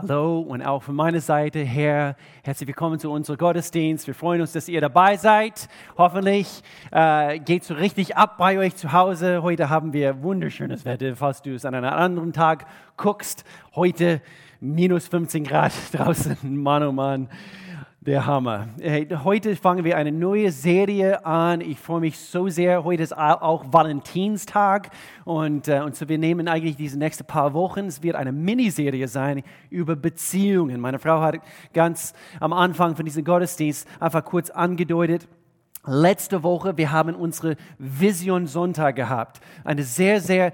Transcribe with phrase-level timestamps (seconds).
[0.00, 4.06] Hallo und auch von meiner Seite her herzlich willkommen zu unserem Gottesdienst.
[4.06, 5.68] Wir freuen uns, dass ihr dabei seid.
[5.96, 9.42] Hoffentlich äh, geht es so richtig ab bei euch zu Hause.
[9.42, 12.66] Heute haben wir wunderschönes Wetter, falls du es an einem anderen Tag
[12.96, 13.44] guckst.
[13.74, 14.20] Heute
[14.60, 16.36] minus 15 Grad draußen.
[16.42, 17.28] Mann, oh Mann.
[18.08, 18.68] Der Hammer.
[19.22, 21.60] Heute fangen wir eine neue Serie an.
[21.60, 22.82] Ich freue mich so sehr.
[22.82, 24.88] Heute ist auch Valentinstag
[25.26, 27.80] und, äh, und so wir nehmen eigentlich diese nächsten paar Wochen.
[27.80, 30.80] Es wird eine Miniserie sein über Beziehungen.
[30.80, 31.36] Meine Frau hat
[31.74, 35.28] ganz am Anfang von diesem Gottesdienst einfach kurz angedeutet,
[35.86, 39.40] Letzte Woche, wir haben unsere Vision Sonntag gehabt.
[39.64, 40.52] Eine sehr, sehr,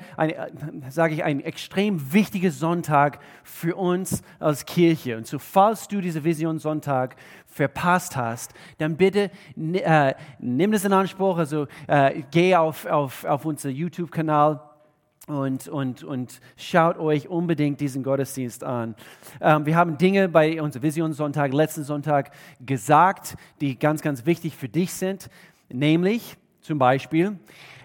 [0.91, 5.17] sage ich, ein extrem wichtiger Sonntag für uns als Kirche.
[5.17, 7.17] Und so, falls du diese Vision Sonntag
[7.47, 11.39] verpasst hast, dann bitte äh, nimm das in Anspruch.
[11.39, 14.61] Also äh, geh auf, auf, auf unser YouTube-Kanal
[15.27, 18.95] und, und, und schaut euch unbedingt diesen Gottesdienst an.
[19.41, 24.69] Ähm, wir haben Dinge bei unserem Visionssonntag, letzten Sonntag gesagt, die ganz, ganz wichtig für
[24.69, 25.31] dich sind.
[25.71, 27.39] Nämlich zum Beispiel,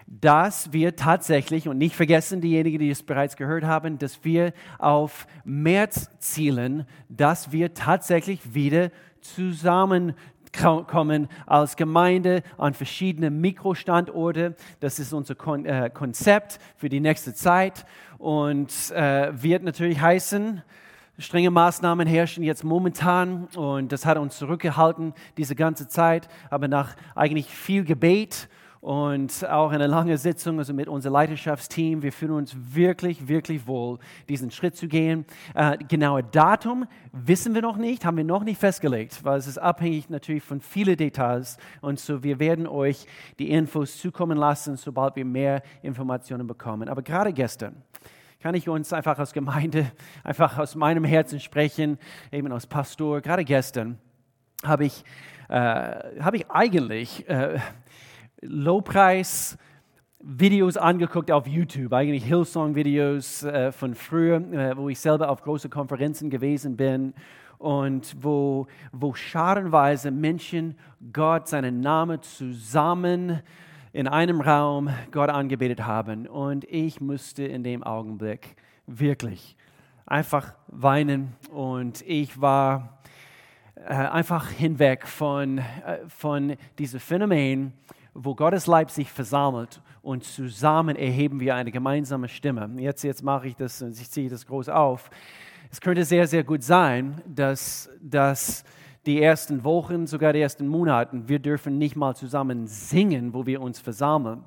[0.06, 5.26] dass wir tatsächlich, und nicht vergessen diejenigen, die es bereits gehört haben, dass wir auf
[5.44, 10.14] März zielen, dass wir tatsächlich wieder zusammen
[10.52, 14.56] kommen als Gemeinde an verschiedene Mikrostandorte.
[14.80, 17.84] Das ist unser Kon äh, Konzept für die nächste Zeit.
[18.18, 20.62] Und äh, wird natürlich heißen,
[21.18, 23.46] strenge Maßnahmen herrschen jetzt momentan.
[23.56, 28.48] Und das hat uns zurückgehalten diese ganze Zeit, aber nach eigentlich viel Gebet
[28.80, 32.02] und auch eine lange Sitzung also mit unserem Leiterschaftsteam.
[32.02, 35.26] Wir fühlen uns wirklich, wirklich wohl, diesen Schritt zu gehen.
[35.54, 39.58] Äh, genaue Datum wissen wir noch nicht, haben wir noch nicht festgelegt, weil es ist
[39.58, 41.58] abhängig natürlich von vielen Details.
[41.82, 43.06] Und so wir werden euch
[43.38, 46.88] die Infos zukommen lassen, sobald wir mehr Informationen bekommen.
[46.88, 47.82] Aber gerade gestern
[48.40, 49.92] kann ich uns einfach als Gemeinde,
[50.24, 51.98] einfach aus meinem Herzen sprechen,
[52.32, 53.20] eben als Pastor.
[53.20, 53.98] Gerade gestern
[54.64, 55.04] habe ich,
[55.50, 57.58] äh, habe ich eigentlich äh,
[58.42, 59.58] Lowpreis
[60.22, 65.70] Videos angeguckt auf YouTube, eigentlich Hillsong-Videos äh, von früher, äh, wo ich selber auf große
[65.70, 67.14] Konferenzen gewesen bin
[67.58, 70.76] und wo, wo scharenweise Menschen
[71.12, 73.40] Gott seinen Namen zusammen
[73.92, 76.26] in einem Raum Gott angebetet haben.
[76.26, 79.56] Und ich musste in dem Augenblick wirklich
[80.06, 83.00] einfach weinen und ich war
[83.74, 87.72] äh, einfach hinweg von, äh, von diesem Phänomen,
[88.14, 92.70] wo Gottes Leib sich versammelt und zusammen erheben wir eine gemeinsame Stimme.
[92.78, 95.10] Jetzt, jetzt mache ich das und ich ziehe das groß auf.
[95.70, 98.64] Es könnte sehr, sehr gut sein, dass, dass
[99.06, 103.60] die ersten Wochen, sogar die ersten Monate, wir dürfen nicht mal zusammen singen, wo wir
[103.60, 104.44] uns versammeln.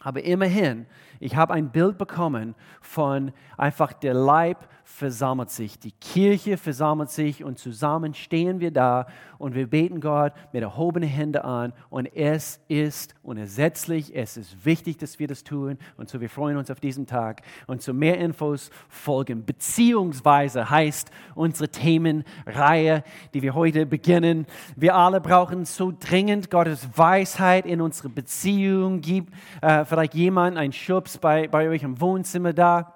[0.00, 0.86] Aber immerhin,
[1.20, 7.42] ich habe ein Bild bekommen von einfach der Leib versammelt sich, die Kirche versammelt sich
[7.42, 9.06] und zusammen stehen wir da
[9.38, 14.98] und wir beten Gott mit erhobenen Händen an und es ist unersetzlich, es ist wichtig,
[14.98, 18.18] dass wir das tun und so wir freuen uns auf diesen Tag und zu mehr
[18.18, 19.44] Infos folgen.
[19.44, 23.02] Beziehungsweise heißt unsere Themenreihe,
[23.32, 24.46] die wir heute beginnen.
[24.76, 29.00] Wir alle brauchen so dringend Gottes Weisheit in unsere Beziehung.
[29.00, 32.93] Gibt äh, vielleicht jemand einen Schubs bei, bei euch im Wohnzimmer da?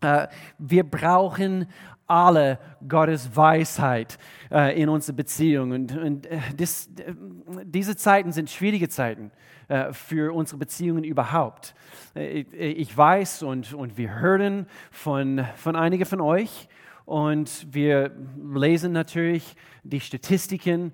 [0.00, 1.66] Äh, wir brauchen
[2.06, 4.18] alle Gottes Weisheit
[4.50, 5.72] äh, in unserer Beziehung.
[5.72, 6.90] Und, und äh, das,
[7.64, 9.30] diese Zeiten sind schwierige Zeiten
[9.92, 11.74] für unsere Beziehungen überhaupt.
[12.14, 16.68] Ich, weiß und, und wir hören von, von einigen von euch
[17.06, 18.10] und wir
[18.54, 20.92] lesen natürlich die Statistiken,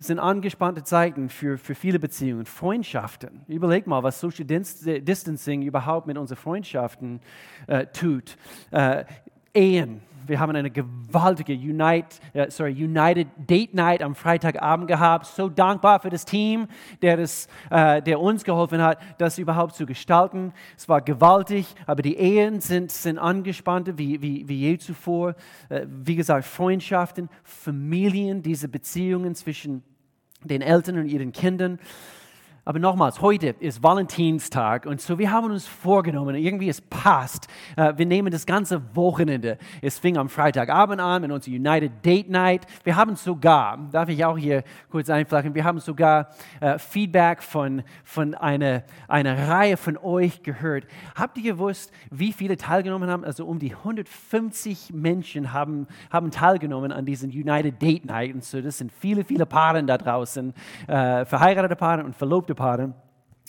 [0.00, 3.42] sind angespannte Zeiten für, für viele Beziehungen, Freundschaften.
[3.46, 7.20] Überleg mal, was Social Distancing überhaupt mit unseren Freundschaften
[7.66, 8.36] äh, tut.
[8.70, 9.04] Äh,
[9.52, 10.00] Ehen.
[10.26, 15.26] Wir haben eine gewaltige Unite, äh, sorry, United Date Night am Freitagabend gehabt.
[15.26, 16.68] So dankbar für das Team,
[17.02, 20.52] der, das, äh, der uns geholfen hat, das überhaupt zu gestalten.
[20.76, 25.34] Es war gewaltig, aber die Ehen sind, sind angespannter wie, wie, wie je zuvor.
[25.68, 29.82] Äh, wie gesagt, Freundschaften, Familien, diese Beziehungen zwischen
[30.44, 31.78] den Eltern und ihren Kindern.
[32.70, 37.48] Aber nochmals, heute ist Valentinstag und so wir haben uns vorgenommen, irgendwie es passt.
[37.74, 39.58] Äh, wir nehmen das ganze Wochenende.
[39.82, 42.66] Es fing am Freitagabend an mit unserer United Date Night.
[42.84, 46.28] Wir haben sogar, darf ich auch hier kurz einflachen, wir haben sogar
[46.60, 50.84] äh, Feedback von, von einer, einer Reihe von euch gehört.
[51.16, 53.24] Habt ihr gewusst, wie viele teilgenommen haben?
[53.24, 58.32] Also um die 150 Menschen haben, haben teilgenommen an diesen United Date Night.
[58.32, 60.54] Und so das sind viele, viele Paare da draußen,
[60.86, 62.92] äh, verheiratete Paare und verlobte Paare.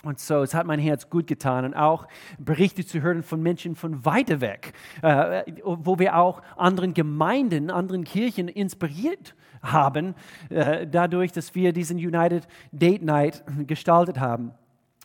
[0.04, 2.08] Und so, es hat mein Herz gut getan und auch
[2.40, 4.72] Berichte zu hören von Menschen von weiter weg,
[5.02, 10.16] äh, wo wir auch anderen Gemeinden, anderen Kirchen inspiriert haben,
[10.50, 14.54] äh, dadurch, dass wir diesen United Date Night gestaltet haben.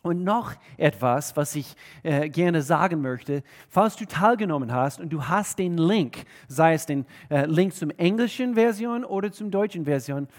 [0.03, 5.27] Und noch etwas, was ich äh, gerne sagen möchte, falls du teilgenommen hast und du
[5.27, 10.29] hast den Link, sei es den äh, Link zum englischen Version oder zum deutschen Version,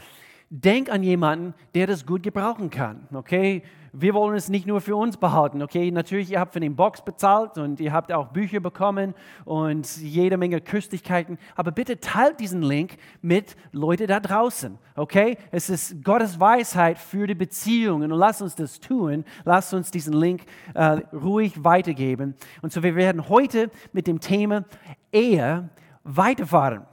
[0.51, 3.07] denk an jemanden, der das gut gebrauchen kann.
[3.13, 3.63] Okay,
[3.93, 5.63] wir wollen es nicht nur für uns behalten.
[5.63, 9.15] Okay, natürlich, ihr habt für den Box bezahlt und ihr habt auch Bücher bekommen
[9.45, 11.39] und jede Menge Köstlichkeiten.
[11.57, 14.79] Aber bitte teilt diesen Link mit Leuten da draußen.
[14.95, 19.25] Okay, es ist Gottes Weisheit für die Beziehungen und lasst uns das tun.
[19.45, 20.43] Lasst uns diesen Link
[20.75, 22.35] äh, ruhig weitergeben.
[22.63, 24.65] Und so, wir werden heute mit dem Thema
[25.13, 25.69] Ehe
[26.05, 26.87] weiterfahren.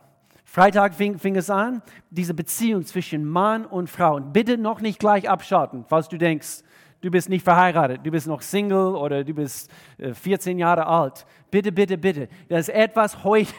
[0.55, 4.15] Freitag fing, fing, es an, diese Beziehung zwischen Mann und Frau.
[4.15, 6.63] Und bitte noch nicht gleich abschalten, falls du denkst,
[7.01, 9.69] du bist nicht verheiratet, du bist noch Single oder du bist
[9.99, 11.25] 14 äh, Jahre alt.
[11.51, 12.29] Bitte, bitte, bitte.
[12.47, 13.51] Das ist etwas heute.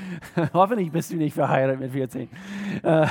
[0.54, 2.28] Hoffentlich bist du nicht verheiratet mit 14.
[2.84, 3.06] Äh,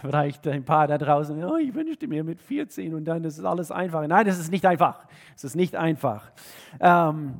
[0.00, 3.70] vielleicht ein paar da draußen, oh, ich wünschte mir mit 14 und dann ist alles
[3.70, 4.06] einfach.
[4.06, 5.04] Nein, das ist nicht einfach.
[5.36, 6.30] Es ist nicht einfach.
[6.80, 7.38] Ähm,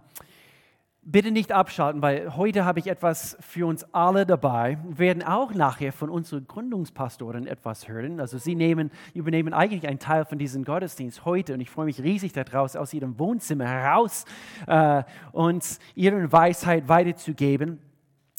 [1.06, 4.78] bitte nicht abschalten, weil heute habe ich etwas für uns alle dabei.
[4.88, 8.18] Wir werden auch nachher von unseren Gründungspastoren etwas hören.
[8.18, 12.02] Also sie nehmen, übernehmen eigentlich einen Teil von diesem Gottesdienst heute und ich freue mich
[12.02, 14.24] riesig daraus, aus ihrem Wohnzimmer heraus
[14.66, 17.78] äh, uns ihre Weisheit weiterzugeben.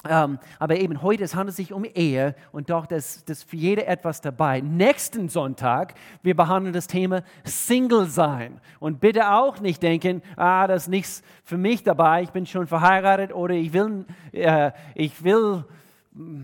[0.09, 3.85] Ähm, aber eben heute, es handelt sich um Ehe und doch, das ist für jede
[3.85, 4.61] etwas dabei.
[4.61, 5.93] Nächsten Sonntag,
[6.23, 8.59] wir behandeln das Thema Single sein.
[8.79, 12.67] Und bitte auch nicht denken, ah, das ist nichts für mich dabei, ich bin schon
[12.67, 15.65] verheiratet oder ich will, äh, ich will,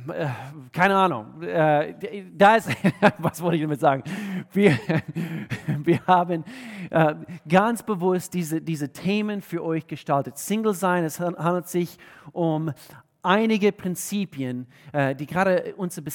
[0.10, 0.28] äh,
[0.72, 1.96] keine Ahnung, äh,
[2.36, 2.70] da ist,
[3.18, 4.04] was wollte ich damit sagen?
[4.52, 4.78] Wir,
[5.84, 6.44] wir haben
[6.92, 7.16] äh,
[7.50, 10.38] ganz bewusst diese, diese Themen für euch gestaltet.
[10.38, 11.98] Single sein, es handelt sich
[12.32, 12.72] um
[13.24, 16.06] einige Prinzipien, äh, die gerade unsere,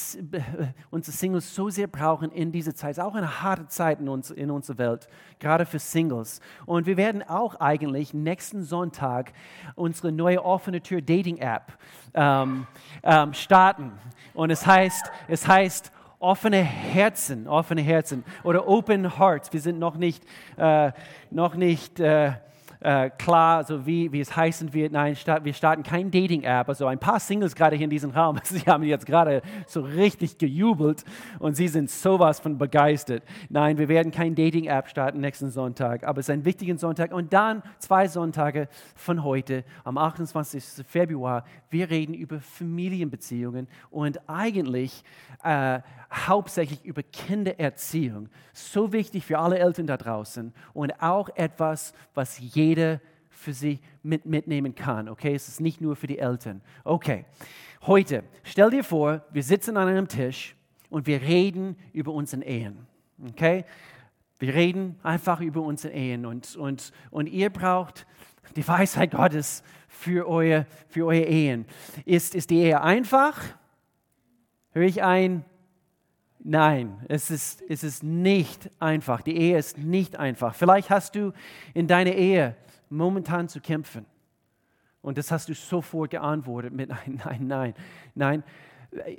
[0.90, 2.93] unsere Singles so sehr brauchen in dieser Zeit.
[2.93, 5.08] Es ist auch in, uns, in unserer Welt,
[5.38, 6.40] gerade für Singles.
[6.66, 9.32] Und wir werden auch eigentlich nächsten Sonntag
[9.75, 11.72] unsere neue offene Tür Dating App
[12.14, 12.66] ähm,
[13.02, 13.93] ähm, starten.
[14.34, 19.52] Und es heißt, es heißt offene Herzen, offene Herzen oder Open Hearts.
[19.52, 20.25] Wir sind noch nicht,
[20.56, 20.93] äh,
[21.31, 22.32] noch nicht äh,
[22.80, 24.92] äh, klar, so wie, wie es heißen wird.
[24.92, 26.69] Nein, wir starten kein Dating-App.
[26.69, 30.38] Also ein paar Singles gerade hier in diesem Raum, sie haben jetzt gerade so richtig
[30.38, 31.04] gejubelt
[31.38, 33.22] und sie sind sowas von begeistert.
[33.48, 37.12] Nein, wir werden kein Dating-App starten nächsten Sonntag, aber es ist ein wichtiger Sonntag.
[37.12, 40.86] Und dann zwei Sonntage von heute, am 28.
[40.86, 45.02] Februar, wir reden über Familienbeziehungen und eigentlich
[45.42, 48.28] äh, hauptsächlich über Kindererziehung.
[48.52, 54.26] So wichtig für alle Eltern da draußen und auch etwas, was jeder für sich mit,
[54.26, 55.08] mitnehmen kann.
[55.08, 56.60] Okay, es ist nicht nur für die Eltern.
[56.84, 57.25] Okay,
[57.87, 60.56] heute, stell dir vor, wir sitzen an einem Tisch
[60.90, 62.87] und wir reden über unsere Ehen.
[63.31, 63.64] Okay,
[64.38, 68.06] wir reden einfach über unsere Ehen und, und, und ihr braucht
[68.56, 71.66] die Weisheit Gottes für eure, für eure Ehen.
[72.05, 73.40] Ist, ist die Ehe einfach?
[74.70, 75.44] Höre ich ein
[76.50, 79.20] Nein, es ist, es ist nicht einfach.
[79.20, 80.54] Die Ehe ist nicht einfach.
[80.54, 81.34] Vielleicht hast du
[81.74, 82.56] in deiner Ehe
[82.88, 84.06] momentan zu kämpfen.
[85.02, 87.74] Und das hast du sofort geantwortet mit Nein, nein, nein.
[88.14, 88.44] Nein,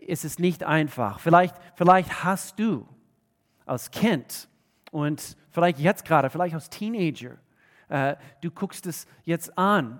[0.07, 1.19] es ist nicht einfach.
[1.19, 2.88] Vielleicht, vielleicht hast du
[3.63, 4.50] als Kind
[4.89, 7.38] und vielleicht jetzt gerade, vielleicht als Teenager,
[7.89, 10.00] äh, du guckst es jetzt an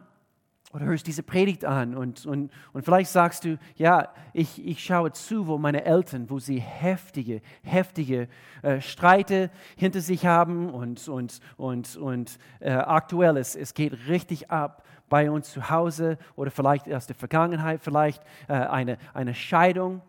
[0.72, 5.12] oder hörst diese Predigt an und, und, und vielleicht sagst du, ja, ich, ich schaue
[5.12, 8.28] zu, wo meine Eltern, wo sie heftige, heftige
[8.62, 14.52] äh, Streite hinter sich haben und, und, und, und äh, aktuell, es, es geht richtig
[14.52, 20.02] ab bei uns zu Hause oder vielleicht aus der Vergangenheit, vielleicht äh, eine, eine Scheidung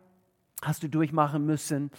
[0.63, 1.91] hast du durchmachen müssen.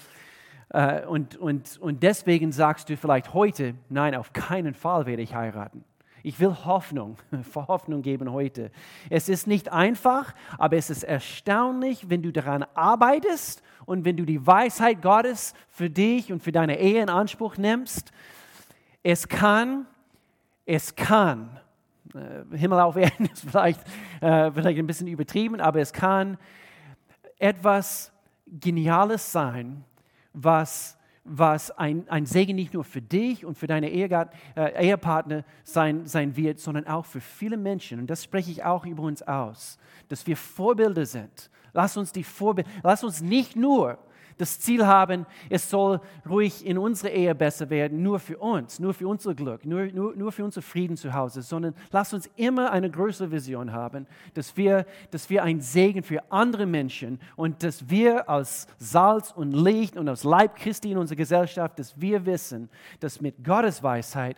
[0.69, 5.33] Äh, und, und, und deswegen sagst du vielleicht heute, nein, auf keinen Fall werde ich
[5.33, 5.83] heiraten.
[6.23, 7.17] Ich will Hoffnung,
[7.55, 8.71] Hoffnung geben heute.
[9.09, 14.25] Es ist nicht einfach, aber es ist erstaunlich, wenn du daran arbeitest und wenn du
[14.25, 18.11] die Weisheit Gottes für dich und für deine Ehe in Anspruch nimmst.
[19.03, 19.87] Es kann,
[20.65, 21.59] es kann,
[22.13, 23.81] äh, Himmel auf Erden ist vielleicht,
[24.21, 26.37] äh, vielleicht ein bisschen übertrieben, aber es kann
[27.39, 28.11] etwas
[28.45, 29.83] Geniales sein,
[30.33, 35.43] was was ein, ein Segen nicht nur für dich und für deine Ehegart, äh, Ehepartner
[35.63, 37.99] sein, sein wird, sondern auch für viele Menschen.
[37.99, 39.77] Und das spreche ich auch über uns aus,
[40.09, 41.49] dass wir Vorbilder sind.
[41.73, 43.97] Lass uns die Vorbilder, lass uns nicht nur
[44.37, 48.93] das Ziel haben, es soll ruhig in unserer Ehe besser werden, nur für uns, nur
[48.93, 52.71] für unser Glück, nur, nur, nur für unser Frieden zu Hause, sondern lasst uns immer
[52.71, 57.89] eine größere Vision haben, dass wir, dass wir ein Segen für andere Menschen und dass
[57.89, 62.69] wir als Salz und Licht und als Leib Christi in unserer Gesellschaft, dass wir wissen,
[62.99, 64.37] dass mit Gottes Weisheit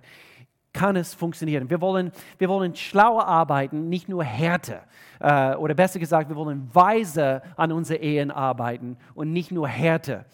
[0.74, 1.70] kann es funktionieren.
[1.70, 4.84] Wir wollen, wir wollen schlauer arbeiten, nicht nur härter.
[5.20, 10.26] Äh, oder besser gesagt, wir wollen weiser an unseren Ehen arbeiten und nicht nur härter.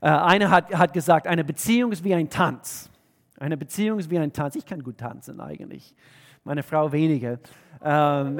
[0.00, 2.90] Äh, einer hat, hat gesagt, eine Beziehung ist wie ein Tanz.
[3.38, 4.56] Eine Beziehung ist wie ein Tanz.
[4.56, 5.94] Ich kann gut tanzen eigentlich.
[6.42, 7.38] Meine Frau weniger.
[7.82, 8.38] Ähm,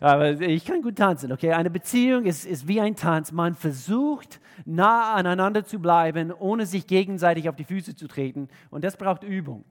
[0.00, 1.52] aber ich kann gut tanzen, okay?
[1.52, 3.32] Eine Beziehung ist, ist wie ein Tanz.
[3.32, 8.48] Man versucht, nah aneinander zu bleiben, ohne sich gegenseitig auf die Füße zu treten.
[8.70, 9.64] Und das braucht Übung.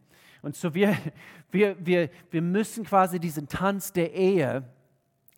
[0.45, 0.95] Und so wir,
[1.51, 4.63] wir, wir, wir müssen quasi diesen Tanz der Ehe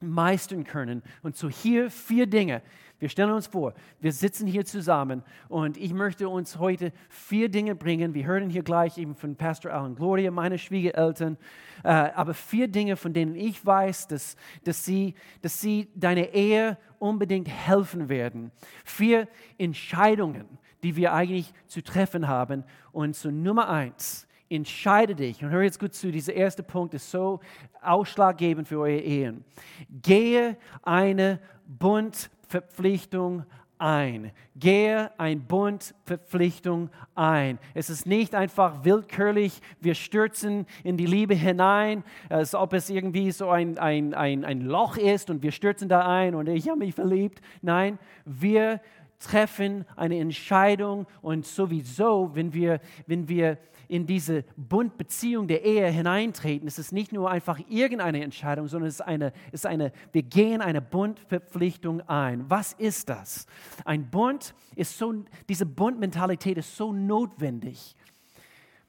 [0.01, 1.01] meistern können.
[1.23, 2.61] Und so hier vier Dinge.
[2.99, 7.75] Wir stellen uns vor, wir sitzen hier zusammen und ich möchte uns heute vier Dinge
[7.75, 8.15] bringen.
[8.15, 11.37] Wir hören hier gleich eben von Pastor Alan Gloria, meine Schwiegereltern,
[11.83, 16.77] äh, aber vier Dinge, von denen ich weiß, dass, dass, sie, dass sie deine Ehe
[16.99, 18.51] unbedingt helfen werden.
[18.83, 19.27] Vier
[19.59, 20.45] Entscheidungen,
[20.83, 22.63] die wir eigentlich zu treffen haben.
[22.91, 27.11] Und so Nummer eins, entscheide dich, und hör jetzt gut zu, dieser erste Punkt ist
[27.11, 27.39] so
[27.81, 29.43] ausschlaggebend für eure Ehen.
[30.01, 33.45] Gehe eine Bundverpflichtung
[33.79, 34.31] ein.
[34.55, 37.59] Gehe ein Bundverpflichtung ein.
[37.73, 43.31] Es ist nicht einfach willkürlich, wir stürzen in die Liebe hinein, als ob es irgendwie
[43.31, 46.79] so ein, ein, ein, ein Loch ist und wir stürzen da ein und ich habe
[46.79, 47.41] mich verliebt.
[47.61, 48.81] Nein, wir
[49.19, 53.57] treffen eine Entscheidung und sowieso, wenn wir, wenn wir
[53.87, 58.95] in diese Bundbeziehung der Ehe hineintreten, ist es nicht nur einfach irgendeine Entscheidung, sondern es
[58.95, 62.49] ist eine, ist eine, wir gehen eine Bundverpflichtung ein.
[62.49, 63.45] Was ist das?
[63.85, 65.13] Ein Bund ist so,
[65.47, 67.95] diese Bundmentalität ist so notwendig.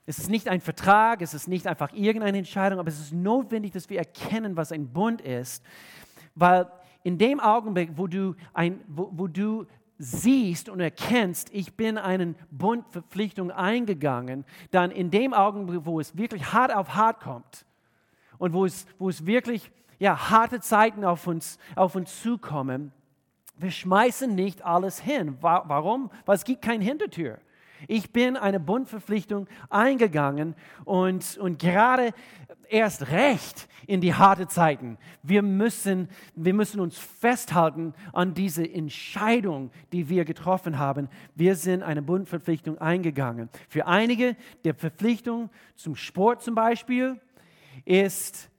[0.05, 3.71] Es ist nicht ein Vertrag, es ist nicht einfach irgendeine Entscheidung, aber es ist notwendig,
[3.73, 5.63] dass wir erkennen, was ein Bund ist,
[6.35, 6.67] weil
[7.03, 9.65] in dem Augenblick, wo du, ein, wo, wo du
[9.99, 16.53] siehst und erkennst, ich bin einen Bundverpflichtung eingegangen, dann in dem Augenblick, wo es wirklich
[16.53, 17.65] hart auf hart kommt
[18.37, 22.93] und wo es, wo es wirklich ja, harte Zeiten auf uns, auf uns zukommen,
[23.57, 25.37] wir schmeißen nicht alles hin.
[25.41, 26.09] Warum?
[26.25, 27.39] Weil es gibt keine Hintertür.
[27.87, 30.55] Ich bin eine Bundverpflichtung eingegangen
[30.85, 32.13] und, und gerade
[32.69, 34.97] erst recht in die harte Zeiten.
[35.23, 41.09] Wir müssen, wir müssen uns festhalten an diese Entscheidung, die wir getroffen haben.
[41.35, 43.49] Wir sind eine Bundverpflichtung eingegangen.
[43.67, 47.19] Für einige der Verpflichtung zum Sport zum Beispiel
[47.85, 48.49] ist,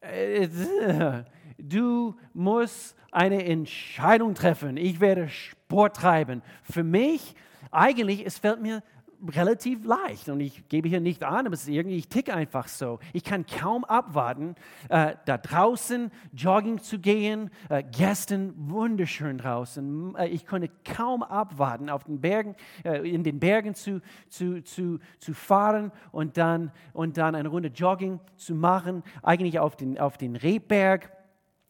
[0.00, 0.48] äh,
[1.58, 4.76] du musst eine Entscheidung treffen.
[4.76, 6.42] Ich werde Sport treiben.
[6.62, 7.34] Für mich
[7.70, 8.82] eigentlich, es fällt mir
[9.28, 12.68] relativ leicht und ich gebe hier nicht an, aber es ist irgendwie, ich ticke einfach
[12.68, 12.98] so.
[13.12, 14.54] Ich kann kaum abwarten,
[14.88, 20.14] äh, da draußen jogging zu gehen, äh, gestern wunderschön draußen.
[20.16, 24.98] Äh, ich konnte kaum abwarten, auf den Bergen, äh, in den Bergen zu, zu, zu,
[25.18, 30.18] zu fahren und dann, und dann eine Runde Jogging zu machen, eigentlich auf den, auf
[30.18, 31.12] den Rebberg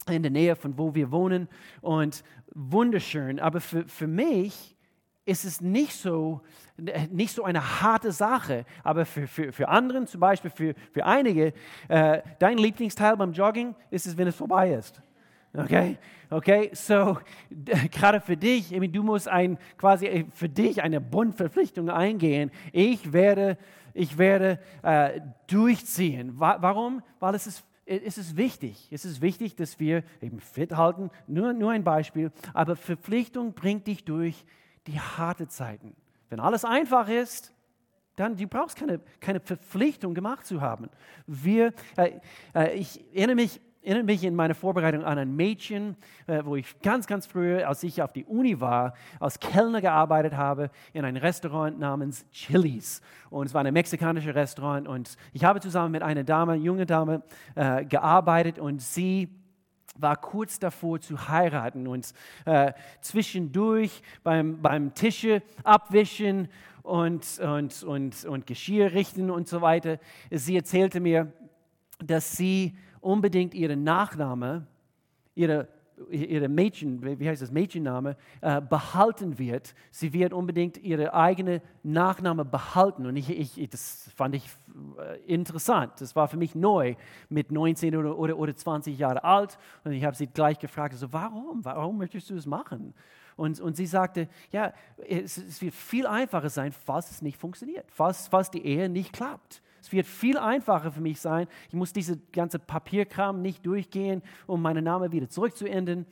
[0.09, 1.49] in der Nähe von wo wir wohnen
[1.81, 2.23] und
[2.53, 3.39] wunderschön.
[3.39, 4.76] Aber für, für mich
[5.27, 6.41] ist es nicht so,
[7.11, 8.65] nicht so eine harte Sache.
[8.83, 11.53] Aber für, für, für anderen, zum Beispiel für, für einige,
[11.89, 15.01] äh, dein Lieblingsteil beim Jogging ist es, wenn es vorbei ist.
[15.53, 15.97] Okay,
[16.29, 17.17] okay, so
[17.91, 22.49] gerade für dich, du musst ein, quasi äh, für dich eine Bundverpflichtung eingehen.
[22.71, 23.57] Ich werde,
[23.93, 26.33] ich werde äh, durchziehen.
[26.35, 27.01] Warum?
[27.19, 28.89] Weil es ist es ist wichtig.
[28.91, 31.09] Es ist wichtig, dass wir eben fit halten.
[31.25, 32.33] Nur, nur ein Beispiel.
[32.53, 34.45] Aber Verpflichtung bringt dich durch
[34.87, 35.95] die harte Zeiten.
[36.29, 37.53] Wenn alles einfach ist,
[38.15, 40.89] dann du brauchst keine, keine Verpflichtung gemacht zu haben.
[41.27, 42.13] Wir, äh,
[42.55, 46.79] äh, ich erinnere mich, erinnere mich in meiner Vorbereitung an ein Mädchen, äh, wo ich
[46.81, 51.17] ganz, ganz früh, als ich auf die Uni war, als Kellner gearbeitet habe in einem
[51.17, 53.01] Restaurant namens Chili's.
[53.29, 54.87] Und es war ein mexikanisches Restaurant.
[54.87, 57.21] Und ich habe zusammen mit einer Dame, junge Dame,
[57.53, 59.29] äh, gearbeitet und sie
[59.99, 62.13] war kurz davor zu heiraten und
[62.45, 66.49] äh, zwischendurch beim, beim Tische abwischen
[66.83, 69.99] und, und, und, und Geschirr richten und so weiter.
[70.31, 71.31] Sie erzählte mir,
[71.99, 74.67] dass sie unbedingt ihren Nachname,
[75.35, 75.67] ihre
[76.09, 79.73] ihre Mädchen, wie heißt das, Mädchenname, äh, behalten wird.
[79.91, 83.05] Sie wird unbedingt ihre eigene Nachname behalten.
[83.05, 84.47] Und ich, ich, das fand ich
[84.99, 85.93] äh, interessant.
[85.99, 86.95] Das war für mich neu,
[87.29, 89.57] mit 19 oder, oder, oder 20 Jahre alt.
[89.83, 91.65] Und ich habe sie gleich gefragt, also, warum?
[91.65, 92.93] Warum möchtest du das machen?
[93.35, 94.73] Und, und sie sagte, ja,
[95.07, 99.13] es, es, wird viel einfacher sein, falls es nicht funktioniert, falls, falls die Ehe nicht
[99.13, 99.61] klappt.
[99.81, 101.47] Es wird viel einfacher für mich sein.
[101.67, 106.05] Ich muss diese ganze Papierkram nicht durchgehen, um meinen Namen wieder zurückzuenden.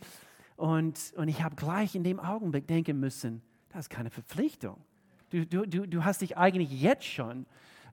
[0.55, 4.77] Und, und ich habe gleich in dem Augenblick denken müssen, das ist keine Verpflichtung.
[5.29, 7.45] Du, du, du, du hast dich eigentlich jetzt schon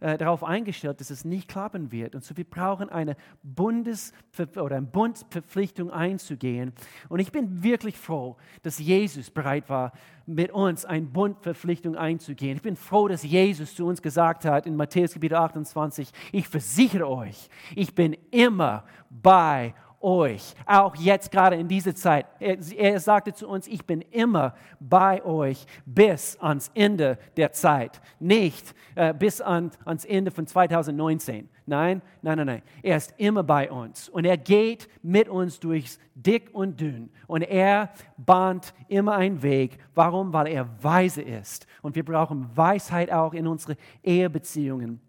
[0.03, 2.17] äh, darauf eingestellt, dass es nicht klappen wird.
[2.17, 4.13] Und so wir brauchen eine Bundes-
[4.57, 6.73] oder eine Bundverpflichtung einzugehen.
[7.09, 9.93] Und ich bin wirklich froh, dass Jesus bereit war,
[10.27, 12.57] mit uns eine Bundverpflichtung einzugehen.
[12.57, 17.09] Ich bin froh, dass Jesus zu uns gesagt hat in Matthäus Kapitel 28, ich versichere
[17.09, 22.27] euch, ich bin immer bei euch euch, auch jetzt gerade in dieser Zeit.
[22.41, 28.01] Er, er, sagte zu uns, ich bin immer bei euch bis ans Ende der Zeit,
[28.19, 31.49] nicht äh, bis an, ans Ende von 2019.
[31.65, 32.63] Nein, nein, nein, nein.
[32.83, 37.43] Er ist immer bei uns und er geht mit uns durchs Dick und Dünn und
[37.43, 39.79] er bahnt immer einen Weg.
[39.95, 40.33] Warum?
[40.33, 45.01] Weil er weise ist und wir brauchen Weisheit auch in unsere Ehebeziehungen.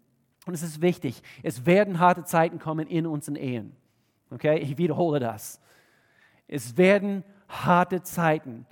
[0.46, 3.74] Und es ist wichtig, es werden harte Zeiten kommen in unseren Ehen.
[4.34, 5.60] Okay, ich wiederhole das.
[6.48, 8.66] Es werden harte Zeiten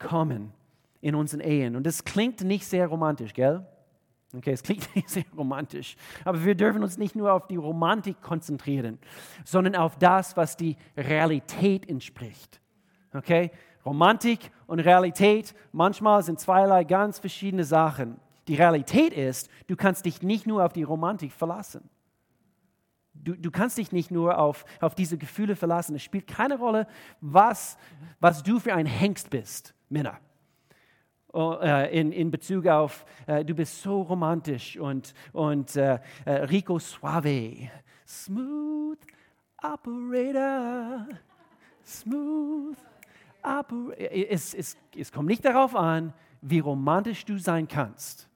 [0.00, 0.52] kommen
[1.00, 1.76] in unseren Ehen.
[1.76, 3.64] Und das klingt nicht sehr romantisch, gell?
[4.36, 5.94] Okay, es klingt nicht sehr romantisch.
[6.24, 8.98] Aber wir dürfen uns nicht nur auf die Romantik konzentrieren,
[9.44, 12.60] sondern auf das, was die Realität entspricht.
[13.14, 13.52] Okay?
[13.86, 18.18] Romantik und Realität manchmal sind zweierlei ganz verschiedene Sachen.
[18.48, 21.88] Die Realität ist, du kannst dich nicht nur auf die Romantik verlassen.
[23.14, 25.94] Du, du kannst dich nicht nur auf, auf diese Gefühle verlassen.
[25.94, 26.86] Es spielt keine Rolle,
[27.20, 27.76] was,
[28.20, 30.18] was du für ein Hengst bist, Männer.
[31.32, 36.78] Oh, äh, in, in Bezug auf, äh, du bist so romantisch und, und äh Rico
[36.78, 37.70] Suave.
[38.06, 38.98] Smooth
[39.62, 41.06] Operator.
[41.84, 42.76] Smooth
[43.42, 43.94] Operator.
[43.98, 48.28] Es, es, es kommt nicht darauf an, wie romantisch du sein kannst.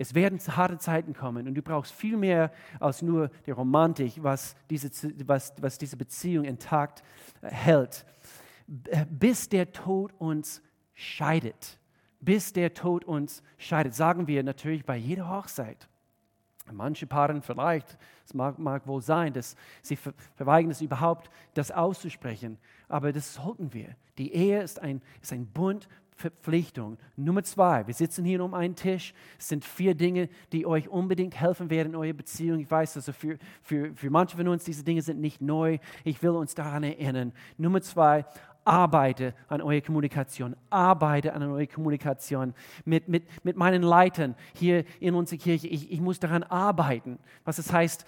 [0.00, 4.54] Es werden harte Zeiten kommen und du brauchst viel mehr als nur die Romantik, was
[4.70, 4.90] diese,
[5.26, 7.02] was, was diese Beziehung intakt
[7.42, 8.06] äh, hält.
[8.84, 10.62] Äh, bis der Tod uns
[10.94, 11.80] scheidet.
[12.20, 13.92] Bis der Tod uns scheidet.
[13.92, 15.88] Sagen wir natürlich bei jeder Hochzeit.
[16.70, 22.56] Manche Paaren vielleicht, es mag, mag, wohl sein, dass sie verweigern es überhaupt, das auszusprechen.
[22.86, 23.96] Aber das sollten wir.
[24.18, 26.98] Die Ehe ist ein, ist ein Bund Verpflichtung.
[27.14, 29.14] Nummer zwei, wir sitzen hier um einen Tisch.
[29.38, 32.58] Es sind vier Dinge, die euch unbedingt helfen werden in eurer Beziehung.
[32.58, 35.78] Ich weiß, also für, für, für manche von uns, diese Dinge sind nicht neu.
[36.02, 37.32] Ich will uns daran erinnern.
[37.56, 38.24] Nummer zwei,
[38.64, 45.14] arbeite an eurer Kommunikation, arbeite an eurer Kommunikation mit, mit, mit meinen Leitern hier in
[45.14, 45.68] unserer Kirche.
[45.68, 48.04] Ich, ich muss daran arbeiten, was es heißt,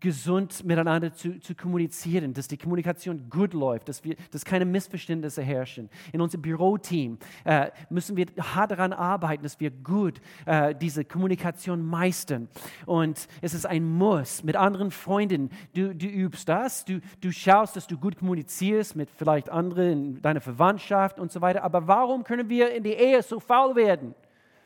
[0.00, 5.42] gesund miteinander zu, zu kommunizieren, dass die Kommunikation gut läuft, dass, wir, dass keine Missverständnisse
[5.42, 5.88] herrschen.
[6.12, 11.84] In unserem Büroteam äh, müssen wir hart daran arbeiten, dass wir gut äh, diese Kommunikation
[11.84, 12.48] meistern.
[12.84, 15.50] Und es ist ein Muss mit anderen Freunden.
[15.74, 20.40] Du, du übst das, du, du schaust, dass du gut kommunizierst mit vielleicht anderen deine
[20.40, 21.62] Verwandtschaft und so weiter.
[21.64, 24.14] Aber warum können wir in die Ehe so faul werden,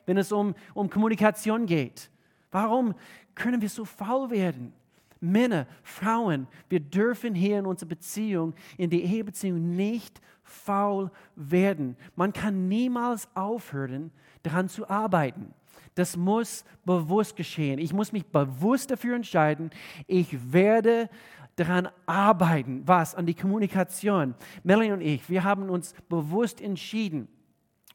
[0.07, 2.11] wenn es um, um Kommunikation geht?
[2.51, 2.95] Warum
[3.35, 4.73] können wir so faul werden?
[5.21, 11.97] Männer, Frauen, wir dürfen hier in unserer Beziehung, in der Ehebeziehung nicht faul werden.
[12.15, 15.53] Man kann niemals aufhören, daran zu arbeiten.
[15.95, 17.79] Das muss bewusst geschehen.
[17.79, 19.71] Ich muss mich bewusst dafür entscheiden,
[20.07, 21.09] ich werde
[21.57, 22.83] daran arbeiten.
[22.87, 23.15] Was?
[23.15, 24.35] An die Kommunikation.
[24.63, 27.29] Melanie und ich, wir haben uns bewusst entschieden,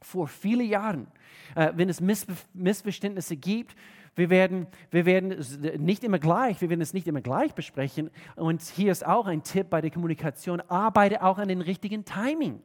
[0.02, 1.06] vor vielen Jahren,
[1.54, 3.76] äh, wenn es Missbe Missverständnisse gibt,
[4.14, 5.42] wir werden, wir werden
[5.78, 8.10] nicht immer gleich, wir werden es nicht immer gleich besprechen.
[8.36, 12.60] Und hier ist auch ein Tipp bei der Kommunikation, arbeite auch an den richtigen Timing.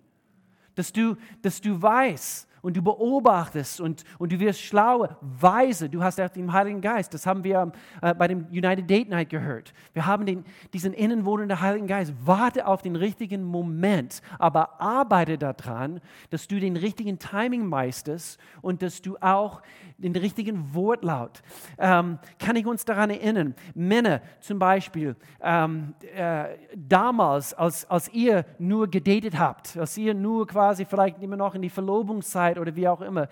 [0.76, 5.90] Dass du, dass du weißt, und du beobachtest und, und du wirst schlau, weise.
[5.90, 7.14] Du hast auch den Heiligen Geist.
[7.14, 9.74] Das haben wir äh, bei dem United Date Night gehört.
[9.94, 10.44] Wir haben den,
[10.74, 12.14] diesen innenwohnenden Heiligen Geist.
[12.24, 18.82] Warte auf den richtigen Moment, aber arbeite daran, dass du den richtigen Timing meisterst und
[18.82, 19.62] dass du auch
[19.98, 21.42] den richtigen Wortlaut.
[21.78, 23.56] Ähm, kann ich uns daran erinnern?
[23.74, 30.46] Männer zum Beispiel, ähm, äh, damals, als, als ihr nur gedatet habt, als ihr nur
[30.48, 33.28] quasi vielleicht immer noch in die Verlobungszeit oder wie auch immer,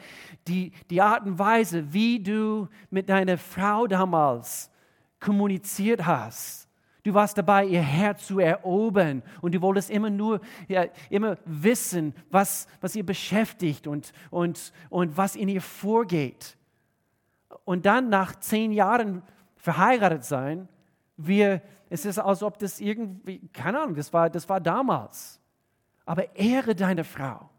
[0.48, 4.72] die, die Art und Weise, wie du mit deiner Frau damals
[5.20, 6.65] kommuniziert hast,
[7.06, 12.16] Du warst dabei, ihr Herz zu erobern und du wolltest immer nur, ja, immer wissen,
[12.32, 16.58] was, was ihr beschäftigt und, und, und was in ihr vorgeht.
[17.64, 19.22] Und dann nach zehn Jahren
[19.56, 20.68] verheiratet sein,
[21.16, 25.40] wir, es ist, als ob das irgendwie, keine Ahnung, das war, das war damals.
[26.08, 27.52] Aber ehre deine Frau.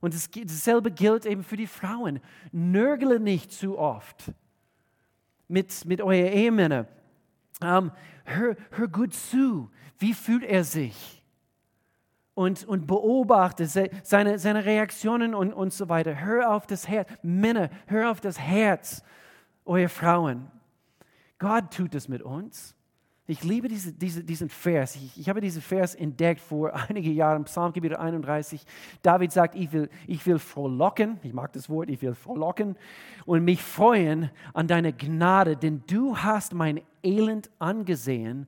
[0.00, 2.18] Und das, dasselbe gilt eben für die Frauen.
[2.50, 4.32] Nörgle nicht zu oft
[5.46, 6.88] mit, mit euren Ehemännern.
[7.62, 7.90] Um,
[8.24, 9.70] hör, hör gut zu.
[9.98, 11.24] Wie fühlt er sich?
[12.34, 16.20] Und, und beobachte seine, seine Reaktionen und, und so weiter.
[16.20, 17.10] Hör auf das Herz.
[17.22, 19.02] Männer, hör auf das Herz,
[19.64, 20.48] eurer Frauen.
[21.38, 22.76] Gott tut es mit uns.
[23.30, 24.96] Ich liebe diese, diese, diesen Vers.
[24.96, 28.64] Ich, ich, habe diesen Vers entdeckt vor einigen Jahren, Psalmgebiet 31.
[29.02, 32.76] David sagt, ich will, ich will frohlocken, ich mag das Wort, ich will frohlocken
[33.26, 38.46] und mich freuen an deine Gnade, denn du hast mein Elend angesehen.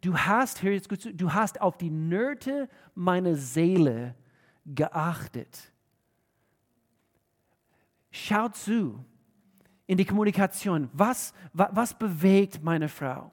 [0.00, 4.14] Du hast, hör jetzt gut zu, du hast auf die Nöte meiner Seele
[4.64, 5.72] geachtet.
[8.10, 9.04] Schau zu
[9.86, 10.90] in die Kommunikation.
[10.92, 13.30] Was, was, was bewegt meine Frau?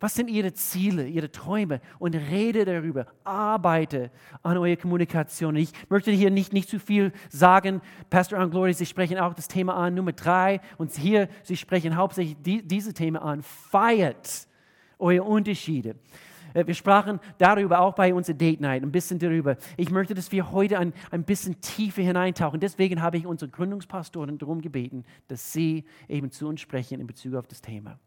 [0.00, 1.82] Was sind Ihre Ziele, Ihre Träume?
[1.98, 3.06] Und rede darüber.
[3.22, 4.10] Arbeite
[4.42, 5.54] an eurer Kommunikation.
[5.56, 7.82] Ich möchte hier nicht, nicht zu viel sagen.
[8.08, 10.60] Pastor Anglory, Sie sprechen auch das Thema an, Nummer drei.
[10.78, 13.42] Und hier, Sie sprechen hauptsächlich die, diese Thema an.
[13.42, 14.48] Feiert
[14.98, 15.96] eure Unterschiede.
[16.54, 19.58] Äh, wir sprachen darüber auch bei unserer Date Night, ein bisschen darüber.
[19.76, 22.58] Ich möchte, dass wir heute ein, ein bisschen tiefer hineintauchen.
[22.58, 27.34] Deswegen habe ich unsere Gründungspastoren darum gebeten, dass sie eben zu uns sprechen in Bezug
[27.34, 27.98] auf das Thema.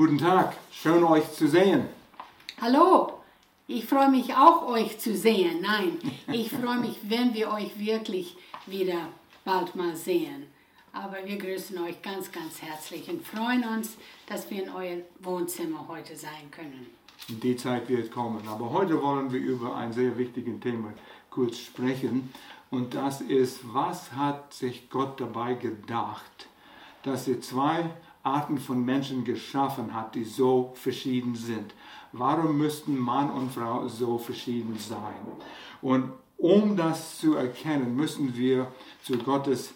[0.00, 1.84] Guten Tag, schön euch zu sehen.
[2.58, 3.20] Hallo,
[3.66, 5.60] ich freue mich auch euch zu sehen.
[5.60, 5.98] Nein,
[6.32, 8.34] ich freue mich, wenn wir euch wirklich
[8.64, 9.08] wieder
[9.44, 10.46] bald mal sehen.
[10.94, 15.84] Aber wir grüßen euch ganz, ganz herzlich und freuen uns, dass wir in euer Wohnzimmer
[15.86, 16.86] heute sein können.
[17.28, 18.48] Die Zeit wird kommen.
[18.48, 20.94] Aber heute wollen wir über ein sehr wichtiges Thema
[21.28, 22.32] kurz sprechen.
[22.70, 26.48] Und das ist, was hat sich Gott dabei gedacht,
[27.02, 27.90] dass er zwei
[28.22, 31.74] Arten von Menschen geschaffen hat, die so verschieden sind.
[32.12, 35.14] Warum müssten Mann und Frau so verschieden sein?
[35.80, 38.66] Und um das zu erkennen, müssen wir
[39.02, 39.74] zu Gottes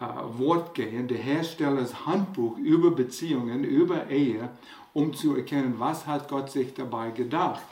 [0.00, 0.04] äh,
[0.38, 4.50] Wort gehen, der Herstellers Handbuch über Beziehungen, über Ehe,
[4.92, 7.64] um zu erkennen, was hat Gott sich dabei gedacht.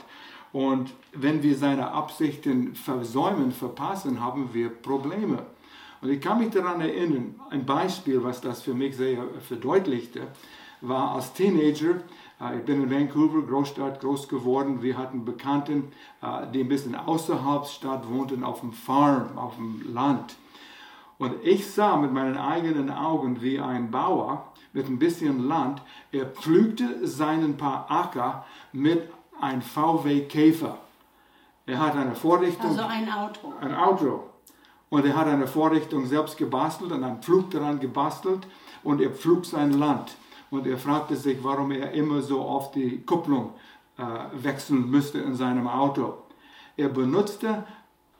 [0.53, 5.45] Und wenn wir seine Absichten versäumen, verpassen, haben wir Probleme.
[6.03, 10.29] Und ich kann mich daran erinnern, ein Beispiel, was das für mich sehr verdeutlichte,
[10.81, 11.97] war als Teenager,
[12.41, 14.83] äh, ich bin in Vancouver, Großstadt, groß geworden.
[14.83, 19.57] Wir hatten Bekannten, äh, die ein bisschen außerhalb der Stadt wohnten, auf dem Farm, auf
[19.57, 20.37] dem Land.
[21.19, 25.83] Und ich sah mit meinen eigenen Augen, wie ein Bauer mit ein bisschen Land,
[26.13, 29.03] er pflügte seinen paar Acker mit
[29.41, 30.79] einem VW Käfer.
[31.67, 32.71] Er hat eine Vorrichtung.
[32.71, 33.53] Also ein Auto.
[33.61, 34.30] Ein Auto.
[34.91, 38.47] Und er hat eine Vorrichtung selbst gebastelt und einen Pflug daran gebastelt
[38.83, 40.17] und er pflug sein Land.
[40.51, 43.55] Und er fragte sich, warum er immer so oft die Kupplung
[43.97, 46.15] äh, wechseln müsste in seinem Auto.
[46.77, 47.65] Er benutzte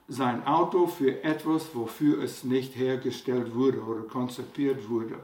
[0.07, 5.15] sein Auto für etwas, wofür es nicht hergestellt wurde oder konzipiert wurde.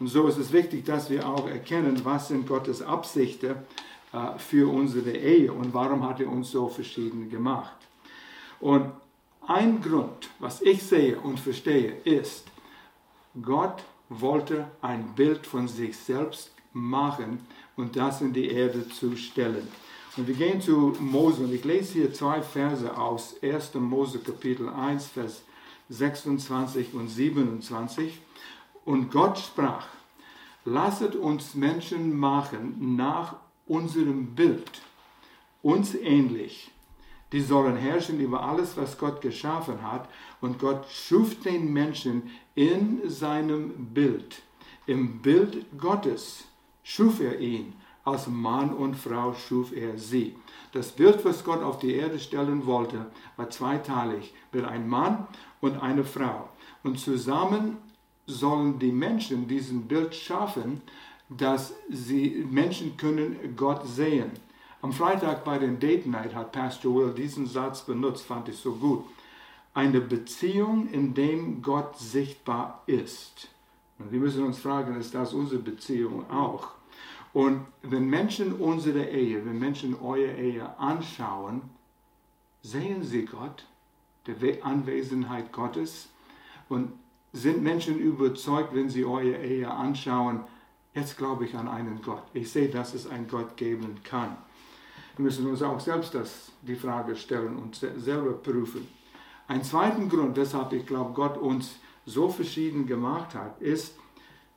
[0.00, 3.56] Und so ist es wichtig, dass wir auch erkennen, was sind Gottes Absichten
[4.12, 7.76] äh, für unsere Ehe und warum hat er uns so verschieden gemacht.
[8.58, 8.90] Und
[9.48, 12.46] ein Grund, was ich sehe und verstehe, ist,
[13.40, 19.66] Gott wollte ein Bild von sich selbst machen und das in die Erde zu stellen.
[20.16, 23.74] Und wir gehen zu Mose und ich lese hier zwei Verse aus 1.
[23.74, 25.42] Mose Kapitel 1, Vers
[25.90, 28.18] 26 und 27.
[28.84, 29.86] Und Gott sprach,
[30.64, 34.80] lasset uns Menschen machen nach unserem Bild,
[35.62, 36.70] uns ähnlich
[37.32, 40.08] die sollen herrschen über alles, was Gott geschaffen hat.
[40.40, 44.42] Und Gott schuf den Menschen in seinem Bild.
[44.86, 46.44] Im Bild Gottes
[46.82, 47.74] schuf er ihn.
[48.04, 50.36] Als Mann und Frau schuf er sie.
[50.70, 54.32] Das Bild, was Gott auf die Erde stellen wollte, war zweiteilig.
[54.52, 55.26] Mit einem Mann
[55.60, 56.48] und einer Frau.
[56.84, 57.78] Und zusammen
[58.26, 60.82] sollen die Menschen diesen Bild schaffen,
[61.28, 64.30] dass sie Menschen können Gott sehen.
[64.86, 68.76] Am Freitag bei den Date Night hat Pastor Will diesen Satz benutzt, fand ich so
[68.76, 69.04] gut.
[69.74, 73.48] Eine Beziehung, in dem Gott sichtbar ist.
[73.98, 76.68] Und wir müssen uns fragen, ist das unsere Beziehung auch?
[77.32, 81.62] Und wenn Menschen unsere Ehe, wenn Menschen eure Ehe anschauen,
[82.62, 83.66] sehen sie Gott,
[84.28, 86.10] die Anwesenheit Gottes
[86.68, 86.92] und
[87.32, 90.44] sind Menschen überzeugt, wenn sie eure Ehe anschauen,
[90.94, 92.22] jetzt glaube ich an einen Gott.
[92.34, 94.36] Ich sehe, dass es einen Gott geben kann.
[95.16, 98.86] Wir müssen uns auch selbst das, die Frage stellen und selber prüfen.
[99.48, 103.96] Ein zweiten Grund, weshalb ich glaube, Gott uns so verschieden gemacht hat, ist,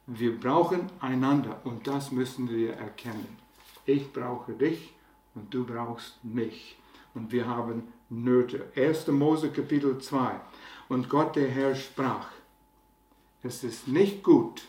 [0.05, 3.37] wir brauchen einander und das müssen wir erkennen.
[3.85, 4.93] Ich brauche dich
[5.35, 6.79] und du brauchst mich.
[7.13, 8.71] und wir haben Nöte.
[8.75, 9.07] 1.
[9.07, 10.39] Mose Kapitel 2.
[10.87, 12.27] Und Gott der Herr sprach,
[13.43, 14.63] es ist nicht gut.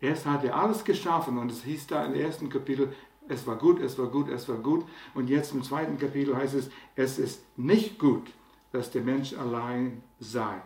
[0.00, 2.92] Erst hat er alles geschaffen und es hieß da im ersten Kapitel,
[3.30, 4.84] es war gut, es war gut, es war gut.
[5.14, 8.30] Und jetzt im zweiten Kapitel heißt es, es ist nicht gut,
[8.72, 10.60] dass der Mensch allein sei.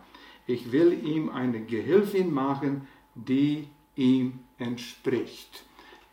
[0.47, 5.63] Ich will ihm eine Gehilfin machen, die ihm entspricht.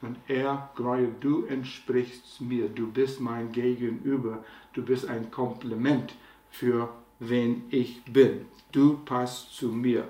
[0.01, 6.15] Und er, Gloria, du entsprichst mir, du bist mein Gegenüber, du bist ein Kompliment
[6.51, 6.89] für
[7.19, 8.47] wen ich bin.
[8.73, 10.09] Du passt zu mir.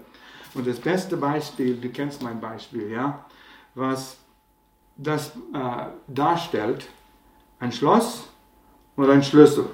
[0.54, 3.24] Und das beste Beispiel, du kennst mein Beispiel, ja,
[3.74, 4.21] was
[4.96, 6.88] das äh, darstellt,
[7.58, 8.28] ein Schloss
[8.96, 9.66] und ein Schlüssel.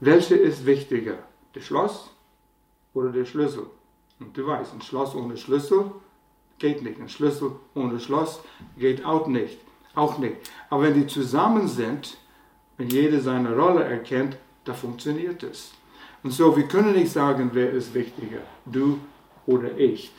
[0.00, 1.18] Welche ist wichtiger,
[1.52, 2.10] das Schloss
[2.94, 3.66] oder der Schlüssel?
[4.18, 5.90] Und du weißt, ein Schloss ohne Schlüssel
[6.58, 7.00] geht nicht.
[7.00, 8.40] Ein Schlüssel ohne Schloss
[8.78, 9.58] geht auch nicht.
[9.94, 10.36] Auch nicht.
[10.68, 12.16] Aber wenn die zusammen sind,
[12.76, 15.72] wenn jeder seine Rolle erkennt, da funktioniert es.
[16.22, 18.98] Und so, wir können nicht sagen, wer ist wichtiger, du
[19.46, 20.12] oder ich.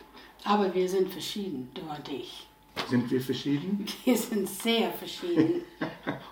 [0.44, 2.48] Aber wir sind verschieden, du und ich.
[2.90, 3.86] Sind wir verschieden?
[4.06, 5.62] Wir sind sehr verschieden.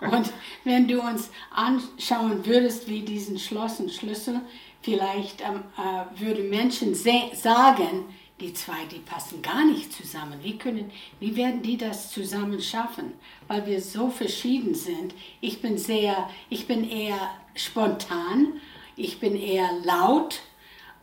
[0.00, 0.32] und
[0.64, 4.40] wenn du uns anschauen würdest, wie diesen Schloss und Schlüssel,
[4.82, 8.04] vielleicht ähm, äh, würde Menschen sagen,
[8.40, 10.38] die zwei, die passen gar nicht zusammen.
[10.42, 13.12] Wie, können, wie werden die das zusammen schaffen?
[13.48, 15.14] Weil wir so verschieden sind.
[15.40, 17.18] Ich bin sehr, ich bin eher
[17.54, 18.54] spontan,
[18.96, 20.40] ich bin eher laut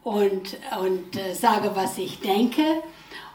[0.04, 2.84] und, und äh, sage, was ich denke.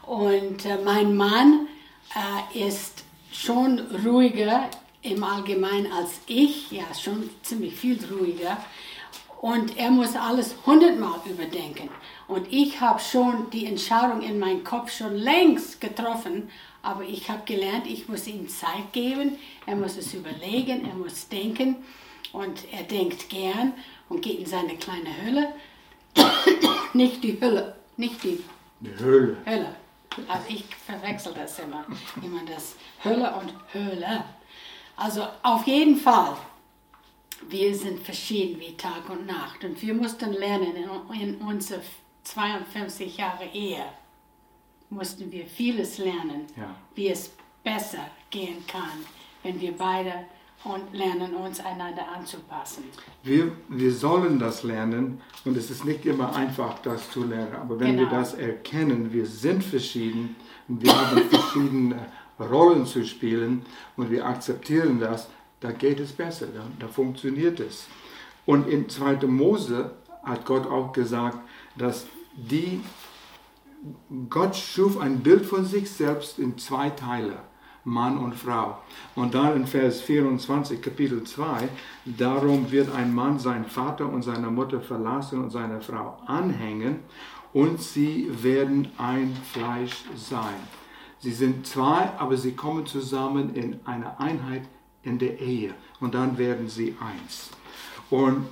[0.05, 1.67] Und äh, mein Mann
[2.15, 4.69] äh, ist schon ruhiger
[5.01, 8.57] im Allgemeinen als ich, ja, schon ziemlich viel ruhiger.
[9.41, 11.89] Und er muss alles hundertmal überdenken.
[12.29, 16.49] Und ich habe schon die Entscheidung in meinem Kopf schon längst getroffen,
[16.81, 21.27] aber ich habe gelernt, ich muss ihm Zeit geben, er muss es überlegen, er muss
[21.27, 21.75] denken
[22.31, 23.73] und er denkt gern
[24.07, 25.49] und geht in seine kleine Höhle.
[26.93, 28.41] nicht die Hülle, nicht die,
[28.79, 29.37] die Höhle.
[29.43, 29.75] Höhle.
[30.27, 31.85] Also ich verwechsel das immer,
[32.21, 34.23] immer das Hölle und Höhle.
[34.95, 36.37] Also auf jeden Fall,
[37.49, 41.81] wir sind verschieden wie Tag und Nacht und wir mussten lernen in, in unserer
[42.23, 43.85] 52 Jahre Ehe
[44.89, 46.75] mussten wir vieles lernen, ja.
[46.95, 47.31] wie es
[47.63, 49.05] besser gehen kann,
[49.41, 50.25] wenn wir beide
[50.63, 52.83] und lernen uns einander anzupassen.
[53.23, 57.55] Wir, wir sollen das lernen und es ist nicht immer einfach, das zu lernen.
[57.55, 58.09] Aber wenn genau.
[58.09, 60.35] wir das erkennen, wir sind verschieden
[60.67, 62.05] und wir haben verschiedene
[62.39, 63.65] Rollen zu spielen
[63.97, 67.87] und wir akzeptieren das, da geht es besser, da, da funktioniert es.
[68.45, 69.27] Und in 2.
[69.27, 69.91] Mose
[70.23, 71.37] hat Gott auch gesagt,
[71.77, 72.81] dass die
[74.29, 77.39] Gott schuf ein Bild von sich selbst in zwei Teile,
[77.85, 78.77] Mann und Frau.
[79.15, 81.67] Und dann in Vers 24, Kapitel 2,
[82.05, 86.99] darum wird ein Mann seinen Vater und seine Mutter verlassen und seine Frau anhängen
[87.53, 90.55] und sie werden ein Fleisch sein.
[91.19, 94.63] Sie sind zwei, aber sie kommen zusammen in eine Einheit
[95.03, 97.49] in der Ehe und dann werden sie eins.
[98.09, 98.47] Und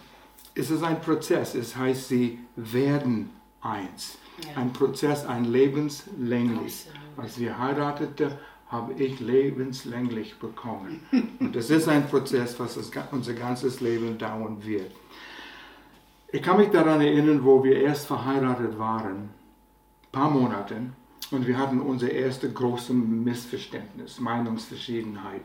[0.53, 3.29] es ist ein Prozess, es heißt, sie werden
[3.61, 4.17] eins.
[4.43, 4.61] Ja.
[4.61, 6.87] Ein Prozess, ein lebenslänglich.
[7.17, 8.31] Als wir heirateten,
[8.71, 11.01] habe ich lebenslänglich bekommen.
[11.39, 14.91] Und das ist ein Prozess, was das, unser ganzes Leben dauern wird.
[16.31, 20.77] Ich kann mich daran erinnern, wo wir erst verheiratet waren, ein paar Monate,
[21.31, 25.43] und wir hatten unser erstes großes Missverständnis, Meinungsverschiedenheit.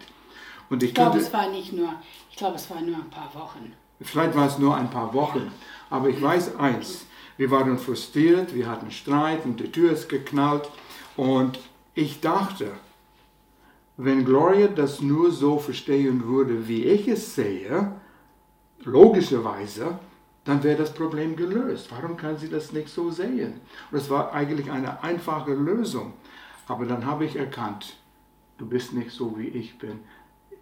[0.71, 1.93] Und ich, ich glaube, es war nicht nur,
[2.31, 3.73] ich glaube, es war nur ein paar Wochen.
[4.01, 5.51] Vielleicht war es nur ein paar Wochen,
[5.91, 10.69] aber ich weiß eins, wir waren frustriert, wir hatten Streit und die Tür ist geknallt
[11.17, 11.59] und
[11.95, 12.73] ich dachte,
[13.97, 17.93] wenn Gloria das nur so verstehen würde, wie ich es sehe,
[18.85, 19.99] logischerweise,
[20.45, 21.89] dann wäre das Problem gelöst.
[21.91, 23.61] Warum kann sie das nicht so sehen?
[23.91, 26.13] Und es war eigentlich eine einfache Lösung.
[26.69, 27.97] Aber dann habe ich erkannt,
[28.59, 30.01] du bist nicht so, wie ich bin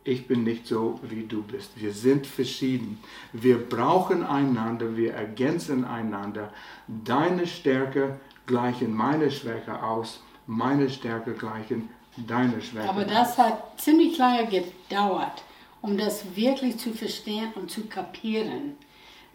[0.05, 1.81] ich bin nicht so, wie du bist.
[1.81, 2.99] Wir sind verschieden.
[3.33, 6.53] Wir brauchen einander, wir ergänzen einander.
[6.87, 12.88] Deine Stärke gleichen meine Schwäche aus, meine Stärke gleichen deine Schwäche.
[12.88, 15.42] Aber das hat ziemlich lange gedauert,
[15.83, 18.77] um das wirklich zu verstehen und zu kapieren,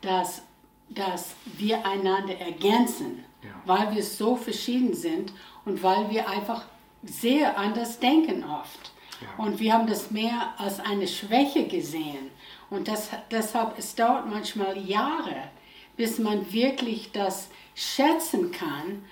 [0.02, 0.44] dass,
[0.90, 3.50] dass wir einander ergänzen, ja.
[3.66, 5.34] weil wir so verschieden sind
[5.66, 6.66] und weil wir einfach
[7.04, 8.92] sehr anders denken oft.
[9.38, 12.32] Und wir haben das mehr als eine Schwäche gesehen.
[12.70, 15.50] Und das, deshalb, es dauert manchmal Jahre,
[15.98, 19.04] bis man wirklich das schätzen kann,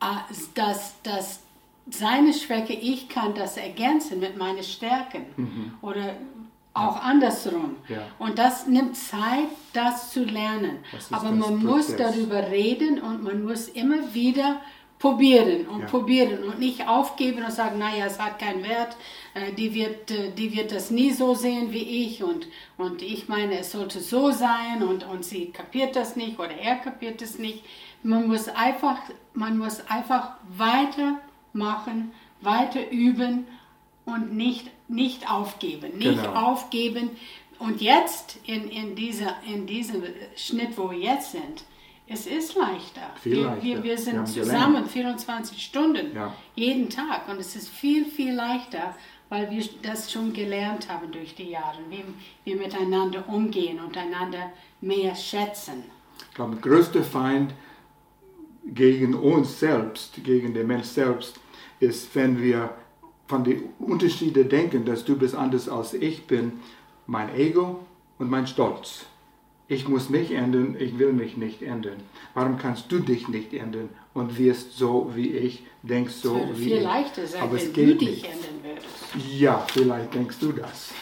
[0.00, 1.40] äh, dass, dass
[1.90, 5.26] seine Schwäche, ich kann das ergänzen mit meinen Stärken.
[5.36, 5.74] Mhm.
[5.82, 6.14] Oder
[6.74, 7.76] auch andersrum.
[7.88, 8.06] Ja.
[8.18, 10.78] Und das nimmt Zeit, das zu lernen.
[10.92, 14.60] Das Aber man muss darüber reden und man muss immer wieder
[14.98, 15.86] probieren und Ja.
[15.86, 18.96] probieren und nicht aufgeben und sagen, naja, es hat keinen Wert,
[19.34, 22.46] äh, die wird, äh, die wird das nie so sehen wie ich und,
[22.78, 26.76] und ich meine, es sollte so sein und, und sie kapiert das nicht oder er
[26.76, 27.64] kapiert es nicht.
[28.04, 28.98] Man muss einfach,
[29.34, 30.36] man muss einfach
[31.54, 33.46] weitermachen, weiter üben
[34.04, 36.34] und nicht, nicht aufgeben, nicht Genau.
[36.34, 37.10] aufgeben.
[37.58, 40.02] Und jetzt, in, in, dieser, in diesem
[40.36, 41.64] Schnitt, wo wir jetzt sind,
[42.08, 43.10] es ist leichter.
[43.22, 43.62] Viel wir, leichter.
[43.62, 46.34] Wir, wir Wir sind haben zusammen 24 Stunden Ja.
[46.56, 48.96] jeden Tag und es ist viel, viel leichter,
[49.28, 52.02] weil wir das schon gelernt haben durch die Jahre, wie
[52.44, 55.84] wir miteinander umgehen und einander mehr schätzen.
[56.28, 57.54] Ich glaube, der größte Feind
[58.66, 61.38] gegen uns selbst, gegen den Mensch selbst,
[61.82, 62.70] ist, wenn wir
[63.26, 66.52] von den Unterschieden denken, dass du bist anders als ich bin,
[67.06, 67.80] mein Ego
[68.18, 69.06] und mein Stolz.
[69.68, 71.96] Ich muss mich ändern, ich will mich nicht ändern.
[72.34, 76.58] Warum kannst du dich nicht ändern und wirst so wie ich, denkst so es würde
[76.58, 76.82] wie viel ich?
[76.82, 78.24] leichter sein, Aber es wenn geht du dich nicht.
[78.26, 79.30] ändern würdest.
[79.40, 80.92] Ja, vielleicht denkst du das.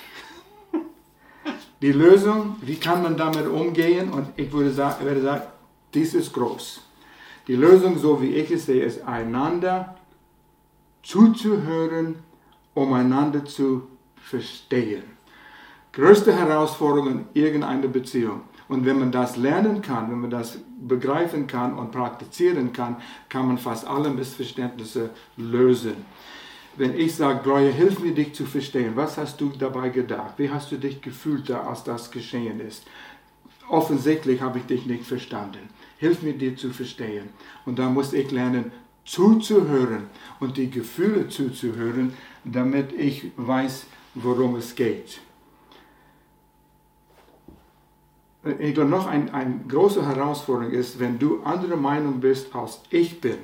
[1.82, 4.10] Die Lösung, wie kann man damit umgehen?
[4.12, 5.42] Und ich würde sagen, würde sagen
[5.94, 6.82] dies ist groß.
[7.48, 9.96] Die Lösung, so wie ich es sehe, ist einander
[11.02, 12.16] zuzuhören,
[12.74, 15.02] um einander zu verstehen.
[15.92, 18.42] Größte Herausforderung in irgendeiner Beziehung.
[18.68, 22.96] Und wenn man das lernen kann, wenn man das begreifen kann und praktizieren kann,
[23.28, 25.96] kann man fast alle Missverständnisse lösen.
[26.76, 30.34] Wenn ich sage, Gloria, hilf mir, dich zu verstehen, was hast du dabei gedacht?
[30.36, 32.86] Wie hast du dich gefühlt, als das geschehen ist?
[33.68, 35.68] Offensichtlich habe ich dich nicht verstanden.
[35.98, 37.30] Hilf mir, dir zu verstehen.
[37.66, 38.70] Und da muss ich lernen,
[39.04, 40.04] zuzuhören
[40.38, 45.20] und die Gefühle zuzuhören, damit ich weiß, worum es geht.
[48.58, 53.20] Ich glaube, noch eine ein große Herausforderung ist, wenn du anderer Meinung bist, als ich
[53.20, 53.36] bin,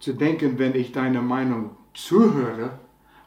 [0.00, 2.78] zu denken, wenn ich deine Meinung zuhöre,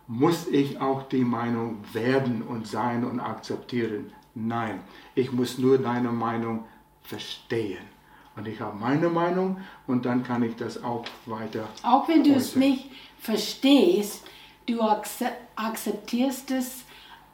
[0.07, 4.11] muss ich auch die Meinung werden und sein und akzeptieren.
[4.35, 4.81] Nein,
[5.15, 6.65] ich muss nur deine Meinung
[7.01, 7.90] verstehen.
[8.35, 11.67] Und ich habe meine Meinung und dann kann ich das auch weiter.
[11.83, 12.89] Auch wenn du es nicht
[13.19, 14.23] verstehst,
[14.65, 16.83] du akze- akzeptierst es,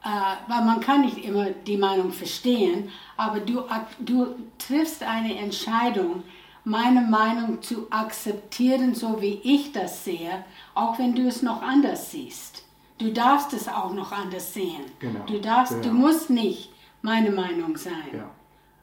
[0.03, 0.07] äh,
[0.47, 3.63] weil man kann nicht immer die Meinung verstehen, aber du,
[3.99, 6.23] du triffst eine Entscheidung,
[6.63, 12.11] meine Meinung zu akzeptieren, so wie ich das sehe, auch wenn du es noch anders
[12.11, 12.63] siehst.
[12.97, 14.81] Du darfst es auch noch anders sehen.
[14.99, 15.93] Genau, Du darfst, du genau.
[15.93, 16.71] musst nicht
[17.03, 18.09] meine Meinung sein.
[18.11, 18.29] Ja,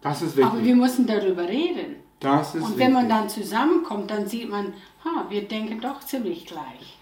[0.00, 0.76] das ist Aber wir wichtig.
[0.76, 1.96] müssen darüber reden.
[2.20, 3.18] Das ist Und wenn man wichtig.
[3.18, 4.72] dann zusammenkommt, dann sieht man,
[5.04, 6.98] ha, wir denken doch ziemlich gleich.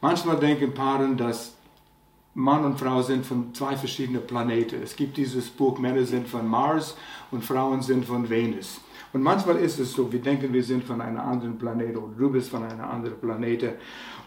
[0.00, 1.54] Manchmal denken Paare, dass
[2.34, 4.82] Mann und Frau sind von zwei verschiedenen Planeten.
[4.82, 6.96] Es gibt dieses Buch, Männer sind von Mars
[7.30, 8.80] und Frauen sind von Venus.
[9.12, 12.30] Und manchmal ist es so, wir denken, wir sind von einem anderen Planeten oder du
[12.30, 13.76] bist von einer anderen Planete.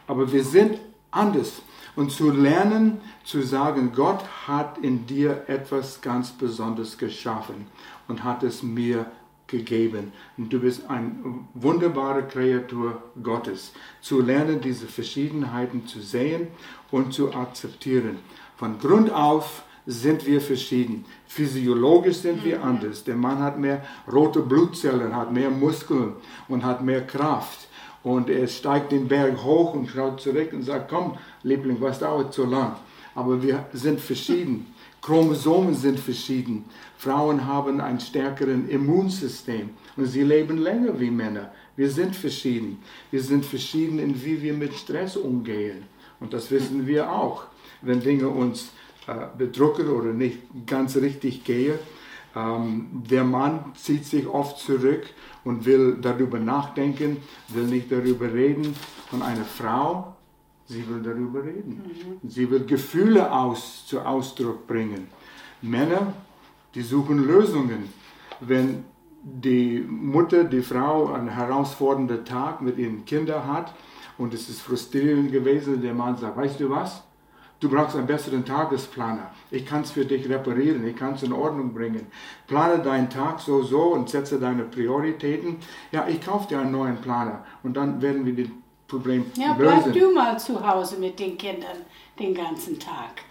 [0.08, 0.80] Aber wir sind
[1.12, 1.62] anders.
[1.96, 7.68] Und zu lernen, zu sagen, Gott hat in dir etwas ganz Besonderes geschaffen
[8.08, 9.06] und hat es mir
[9.50, 10.14] gegeben.
[10.38, 11.12] Und du bist eine
[11.54, 13.74] wunderbare Kreatur Gottes.
[14.02, 16.48] Zu lernen, diese Verschiedenheiten zu sehen
[16.92, 18.20] und zu akzeptieren.
[18.56, 21.06] Von Grund auf sind wir verschieden.
[21.28, 23.04] Physiologisch sind wir anders.
[23.04, 26.14] Der Mann hat mehr rote Blutzellen, hat mehr Muskeln
[26.48, 27.68] und hat mehr Kraft.
[28.04, 32.34] Und er steigt den Berg hoch und schaut zurück und sagt, komm, Liebling, was dauert
[32.34, 32.76] so lang?
[33.16, 34.68] Aber wir sind verschieden.
[35.02, 36.66] Chromosomen sind verschieden.
[36.98, 41.52] Frauen haben ein stärkeres Immunsystem und sie leben länger wie Männer.
[41.76, 42.80] Wir sind verschieden.
[43.10, 45.84] Wir sind verschieden in wie wir mit Stress umgehen.
[46.20, 47.46] Und das wissen wir auch.
[47.82, 48.72] Wenn Dinge uns
[49.08, 51.80] äh, bedrücken oder nicht ganz richtig gehen,
[52.36, 55.06] ähm, der Mann zieht sich oft zurück
[55.44, 58.76] und will darüber nachdenken, will nicht darüber reden.
[59.12, 60.16] Und eine Frau,
[60.70, 61.82] sie will darüber reden.
[62.28, 65.08] Sie will Gefühle aus, zu Ausdruck bringen.
[65.62, 66.14] Männer,
[66.76, 67.90] die suchen Lösungen.
[68.40, 68.86] Wenn
[69.22, 73.74] die Mutter, die Frau einen herausfordernden Tag mit ihren Kindern hat
[74.18, 77.04] und es ist frustrierend gewesen, der Mann sagt, weißt du was?
[77.60, 79.32] Du brauchst einen besseren Tagesplaner.
[79.52, 82.06] Ich kann es für dich reparieren, ich kann es in Ordnung bringen.
[82.48, 85.58] Plane deinen Tag so, so und setze deine Prioritäten.
[85.92, 88.48] Ja, ich kaufe dir einen neuen Planer und dann werden wir das
[88.90, 89.94] Problem Ja, bleib lösen.
[90.00, 91.78] du mal zu Hause mit den Kindern
[92.20, 93.22] den ganzen Tag.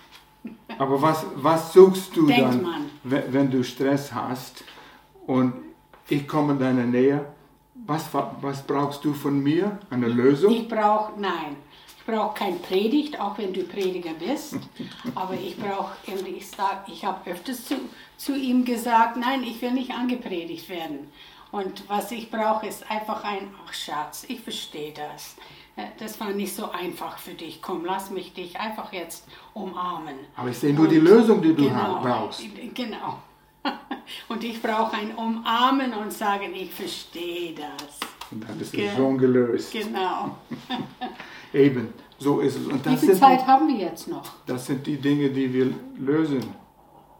[0.79, 2.91] Aber was, was suchst du Denkt dann, man.
[3.05, 4.65] we- wenn du Stress hast
[5.27, 5.53] und
[6.09, 7.27] ich komme in deine Nähe?
[7.87, 9.79] Was, wa- was brauchst du von mir?
[9.91, 10.53] Eine Lösung?
[10.53, 11.57] Ich brauche, nein,
[11.99, 14.57] ich brauche kein Predigt, auch wenn du Prediger bist.
[15.15, 17.75] Aber ich brauche, ich sag, ich habe öfters zu,
[18.17, 21.09] zu ihm gesagt, nein, ich will nicht angepredigt werden.
[21.51, 25.37] Und was ich brauche, ist einfach ein, ach Schatz, ich verstehe das.
[25.77, 27.63] Äh, Das war nicht so einfach für dich.
[27.63, 30.17] Komm, lass mich dich einfach jetzt umarmen.
[30.37, 32.43] Aber ich sehe nur die Lösung, die du genau, brauchst.
[32.75, 33.19] Genau.
[34.29, 37.99] Und ich brauche ein Umarmen und sagen, ich verstehe das.
[38.31, 39.73] Und dann ist Ge- es schon gelöst.
[39.73, 40.37] Genau.
[41.53, 42.67] Eben, so ist es.
[42.67, 44.23] Und Wie das viel sind, Zeit haben wir jetzt noch?
[44.47, 46.41] das sind die Dinge, die wir lösen,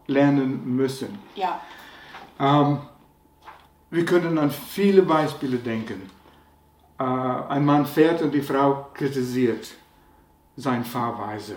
[0.07, 1.17] lernen müssen.
[1.35, 1.59] Ja.
[2.39, 2.79] Ähm,
[3.91, 6.09] wir können an viele Beispiele denken.
[6.99, 9.73] Äh, ein Mann fährt und die Frau kritisiert
[10.55, 11.55] seine Fahrweise.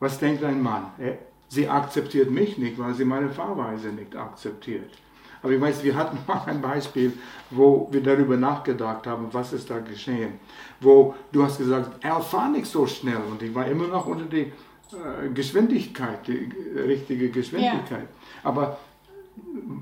[0.00, 0.86] Was denkt ein Mann?
[0.98, 4.90] Er, sie akzeptiert mich nicht, weil sie meine Fahrweise nicht akzeptiert.
[5.42, 7.12] Aber ich weiß, wir hatten mal ein Beispiel,
[7.50, 10.40] wo wir darüber nachgedacht haben, was ist da geschehen.
[10.80, 14.24] Wo du hast gesagt, er fahr nicht so schnell und ich war immer noch unter
[14.24, 14.40] die
[14.92, 18.08] äh, Geschwindigkeit, die richtige Geschwindigkeit.
[18.42, 18.78] Aber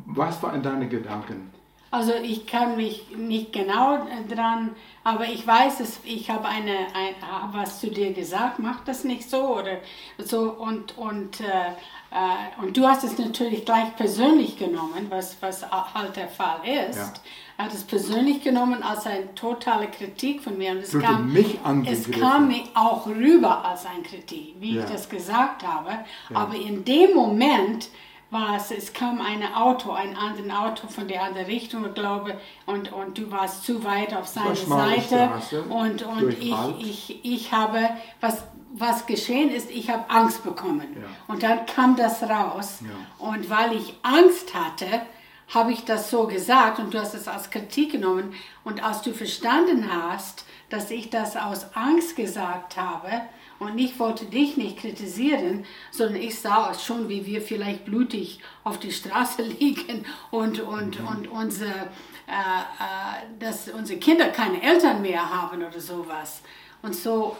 [0.06, 1.51] was waren deine Gedanken?
[1.92, 4.70] Also ich kann mich nicht genau dran,
[5.04, 9.04] aber ich weiß es, ich habe eine, ein, hab was zu dir gesagt, mach das
[9.04, 9.76] nicht so oder
[10.16, 15.70] so und, und, äh, äh, und du hast es natürlich gleich persönlich genommen, was, was
[15.70, 16.96] halt der Fall ist.
[16.96, 17.12] Ja.
[17.58, 21.30] Er hat es persönlich genommen als eine totale Kritik von mir und es hast kam,
[21.30, 24.84] mich es kam mir auch rüber als eine Kritik, wie Ja.
[24.84, 25.90] ich das gesagt habe,
[26.32, 27.90] aber in dem Moment
[28.32, 32.40] war es, es kam ein Auto, ein anderes Auto von der anderen Richtung, ich glaube,
[32.64, 35.28] und, und du warst zu weit auf seine schmale Seite.
[35.28, 37.90] Straße, Und, und ich, ich, ich habe,
[38.22, 40.96] was, was geschehen ist, ich habe Angst bekommen.
[40.96, 41.08] Ja.
[41.28, 42.78] Und dann kam das raus.
[42.80, 43.26] Ja.
[43.26, 45.02] Und weil ich Angst hatte,
[45.52, 48.32] habe ich das so gesagt und du hast es als Kritik genommen.
[48.64, 53.10] Und als du verstanden hast, dass ich das aus Angst gesagt habe
[53.62, 58.40] und ich wollte dich nicht kritisieren, sondern ich sah es schon, wie wir vielleicht blutig
[58.64, 65.02] auf die Straße liegen und, und, und unsere, äh, äh, dass unsere Kinder keine Eltern
[65.02, 66.42] mehr haben oder sowas.
[66.82, 67.36] Und so,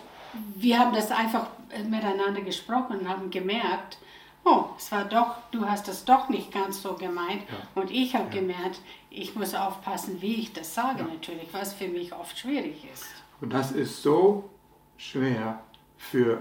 [0.55, 1.49] wir haben das einfach
[1.89, 3.99] miteinander gesprochen und haben gemerkt,
[4.45, 7.43] oh, es war doch, du hast das doch nicht ganz so gemeint.
[7.75, 12.13] Und ich habe gemerkt, ich muss aufpassen, wie ich das sage natürlich, was für mich
[12.13, 13.07] oft schwierig ist.
[13.41, 14.49] Und das ist so
[14.97, 15.63] schwer
[16.11, 16.39] für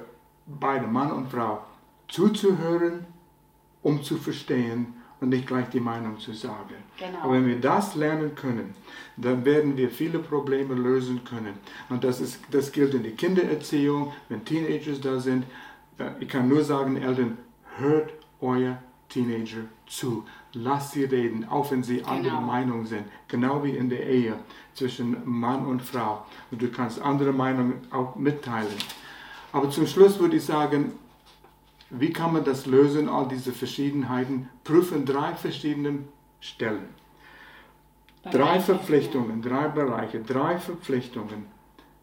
[0.47, 1.63] beide Mann und Frau
[2.07, 3.05] zuzuhören,
[3.83, 6.75] um zu verstehen und nicht gleich die Meinung zu sagen.
[6.97, 7.19] Genau.
[7.21, 8.73] Aber wenn wir das lernen können,
[9.17, 11.53] dann werden wir viele Probleme lösen können.
[11.89, 15.45] Und das, ist, das gilt in der Kindererziehung, wenn Teenagers da sind.
[16.19, 17.37] Ich kann nur sagen, Eltern,
[17.77, 20.25] hört euer Teenager zu.
[20.53, 23.05] Lasst sie reden, auch wenn sie anderer Meinung sind.
[23.27, 24.33] Genau wie in der Ehe
[24.73, 26.25] zwischen Mann und Frau.
[26.49, 28.73] Und du kannst andere Meinungen auch mitteilen.
[29.51, 30.93] Aber zum Schluss würde ich sagen,
[31.89, 34.49] wie kann man das lösen, all diese Verschiedenheiten?
[34.63, 35.99] Prüfen drei verschiedene
[36.39, 36.87] Stellen.
[38.31, 41.47] Drei Verpflichtungen, drei Bereiche, drei Verpflichtungen.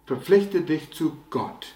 [0.05, 1.75] Verpflichte dich zu Gott.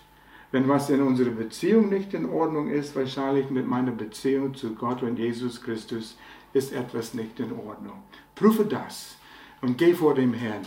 [0.51, 5.03] Wenn was in unserer Beziehung nicht in Ordnung ist, wahrscheinlich mit meiner Beziehung zu Gott
[5.03, 6.19] und Jesus Christus
[6.53, 8.03] ist etwas nicht in Ordnung.
[8.35, 9.17] Prüfe das
[9.63, 10.67] und geh vor dem Herrn.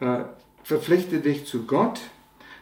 [0.00, 0.24] Äh,
[0.62, 2.00] verpflichte dich zu Gott,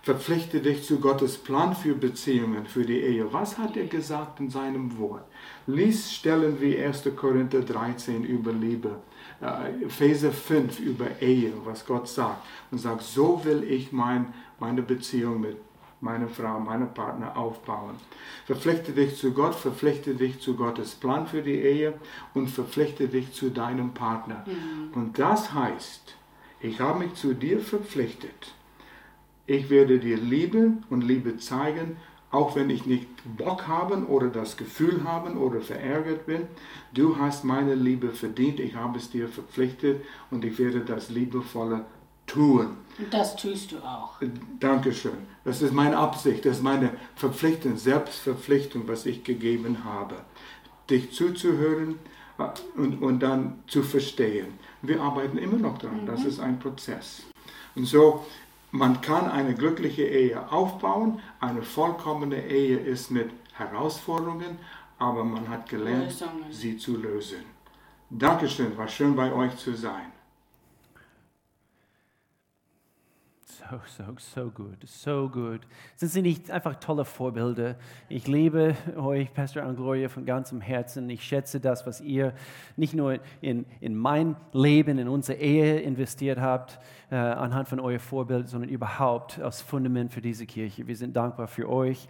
[0.08, 3.30] verpflichte dich zu Gottes Plan für Beziehungen, für die Ehe.
[3.30, 5.26] Was hat er gesagt in seinem Wort?
[5.66, 7.10] Lies Stellen wie 1.
[7.14, 9.02] Korinther 13 über Liebe,
[9.42, 12.42] äh, Epheser 5 über Ehe, was Gott sagt.
[12.70, 15.58] Und sagt, so will ich mein, meine Beziehung mit
[16.00, 17.96] meiner Frau, meinem Partner aufbauen.
[18.46, 21.92] Verpflichte dich zu Gott, verpflichte dich zu Gottes Plan für die Ehe
[22.32, 24.42] und verpflichte dich zu deinem Partner.
[24.94, 26.14] Und das heißt,
[26.60, 28.54] ich habe mich zu dir verpflichtet.
[29.48, 31.96] Ich werde dir Liebe und Liebe zeigen,
[32.30, 33.06] auch wenn ich nicht
[33.38, 36.42] Bock haben oder das Gefühl haben oder verärgert bin.
[36.92, 41.86] Du hast meine Liebe verdient, ich habe es dir verpflichtet und ich werde das liebevolle
[42.26, 42.76] tun.
[42.98, 44.20] Und das tust du auch.
[44.60, 45.16] Dankeschön.
[45.46, 50.16] Das ist meine Absicht, das ist meine Verpflichtung, Selbstverpflichtung, was ich gegeben habe.
[50.90, 51.98] Dich zuzuhören
[52.36, 54.58] äh, und, und dann zu verstehen.
[54.82, 57.22] Wir arbeiten immer noch dran, das ist ein Prozess.
[57.74, 58.26] Und so,
[58.70, 64.58] man kann eine glückliche Ehe aufbauen, eine vollkommene Ehe ist mit Herausforderungen,
[64.98, 66.44] aber man hat gelernt, Lösungen.
[66.50, 67.44] sie zu lösen.
[68.10, 70.12] Dankeschön, war schön bei euch zu sein.
[73.58, 73.80] So.
[73.96, 75.60] so, so gut, so gut.
[75.96, 77.74] Sind Sie nicht einfach tolle Vorbilder?
[78.08, 81.10] Ich liebe euch, Pastor und Gloria, von ganzem Herzen.
[81.10, 82.34] Ich schätze das, was ihr
[82.76, 86.78] nicht nur in, in mein Leben, in unsere Ehe investiert habt,
[87.10, 90.86] äh, anhand von euer Vorbild, sondern überhaupt als Fundament für diese Kirche.
[90.86, 92.06] Wir sind dankbar für euch.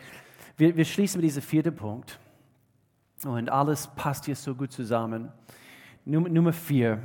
[0.58, 2.18] Wir, wir schließen mit diesem vierten Punkt.
[3.24, 5.30] Und alles passt hier so gut zusammen.
[6.04, 7.00] Nummer vier.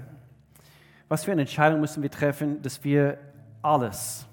[1.07, 3.17] Was für eine Entscheidung müssen wir treffen, dass wir
[3.61, 4.27] alles,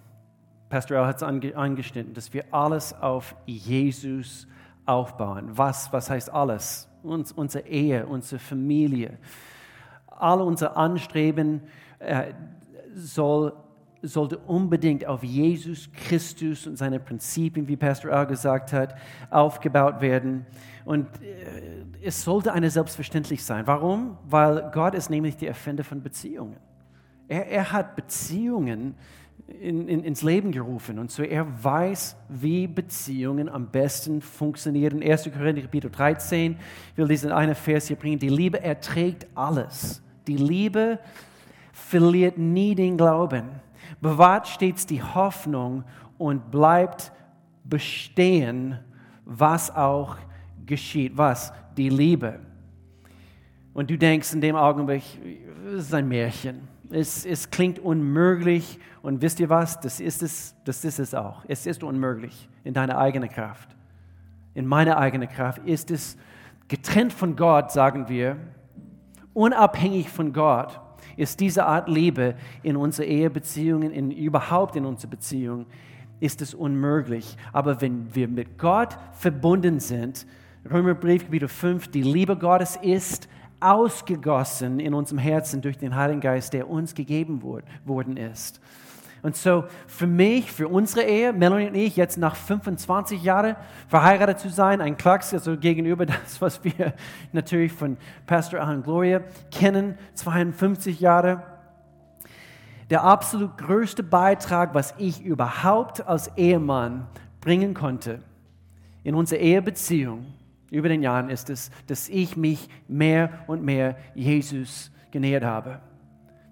[0.70, 4.46] Pastor Al hat es angeschnitten, dass wir alles auf Jesus
[4.86, 5.50] aufbauen.
[5.50, 6.88] Was, was heißt alles?
[7.02, 9.18] Uns, unsere Ehe, unsere Familie,
[10.06, 11.62] all unser Anstreben
[11.98, 12.34] äh,
[12.94, 13.52] soll,
[14.00, 18.94] sollte unbedingt auf Jesus Christus und seine Prinzipien, wie Pastor Al gesagt hat,
[19.28, 20.46] aufgebaut werden.
[20.84, 23.66] Und äh, es sollte eine selbstverständlich sein.
[23.66, 24.18] Warum?
[24.24, 26.56] Weil Gott ist nämlich der Erfinder von Beziehungen.
[27.26, 28.94] Er, er hat Beziehungen
[29.60, 30.98] in, in, ins Leben gerufen.
[30.98, 35.02] Und so er weiß, wie Beziehungen am besten funktionieren.
[35.02, 35.30] 1.
[35.32, 36.56] Korinther Kapitel 13
[36.92, 38.18] ich will diesen einen Vers hier bringen.
[38.18, 40.02] Die Liebe erträgt alles.
[40.26, 40.98] Die Liebe
[41.72, 43.44] verliert nie den Glauben,
[44.00, 45.84] bewahrt stets die Hoffnung
[46.18, 47.12] und bleibt
[47.64, 48.78] bestehen,
[49.24, 50.16] was auch
[50.66, 51.12] geschieht.
[51.16, 51.52] Was?
[51.76, 52.40] Die Liebe.
[53.72, 55.02] Und du denkst in dem Augenblick,
[55.64, 59.80] das ist ein Märchen es, es klingt unmöglich und wisst ihr was?
[59.80, 61.44] Das ist es, das ist es auch.
[61.48, 63.76] Es ist unmöglich in deiner eigenen Kraft.
[64.54, 66.16] In meiner eigenen Kraft ist es
[66.68, 68.36] getrennt von Gott, sagen wir,
[69.32, 70.80] unabhängig von Gott,
[71.16, 75.66] ist diese Art Liebe in unsere Ehebeziehungen, in, überhaupt in unsere Beziehungen,
[76.18, 77.36] ist es unmöglich.
[77.52, 80.26] Aber wenn wir mit Gott verbunden sind,
[80.70, 83.28] Römerbrief Kapitel 5, die Liebe Gottes ist
[83.60, 88.60] ausgegossen in unserem Herzen durch den Heiligen Geist, der uns gegeben worden ist.
[89.22, 93.56] Und so für mich, für unsere Ehe, Melanie und ich, jetzt nach 25 Jahren
[93.88, 96.94] verheiratet zu sein, ein Klacks, also gegenüber das, was wir
[97.32, 101.42] natürlich von Pastor Alan Gloria kennen, 52 Jahre.
[102.88, 107.06] Der absolut größte Beitrag, was ich überhaupt als Ehemann
[107.40, 108.20] bringen konnte
[109.04, 110.26] in unsere Ehebeziehung,
[110.70, 115.80] über den Jahren ist es, dass ich mich mehr und mehr Jesus genähert habe.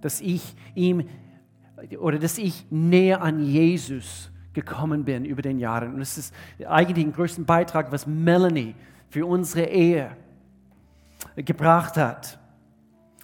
[0.01, 1.09] Dass ich ihm
[2.01, 5.95] oder dass ich näher an Jesus gekommen bin über den Jahren.
[5.95, 6.35] Und das ist
[6.67, 8.75] eigentlich den größten Beitrag, was Melanie
[9.09, 10.17] für unsere Ehe
[11.37, 12.41] gebracht hat.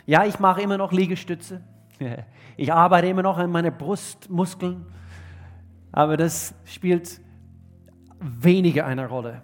[0.07, 1.61] Ja, ich mache immer noch Liegestütze.
[2.57, 4.87] Ich arbeite immer noch an meinen Brustmuskeln.
[5.91, 7.21] Aber das spielt
[8.21, 9.43] weniger eine Rolle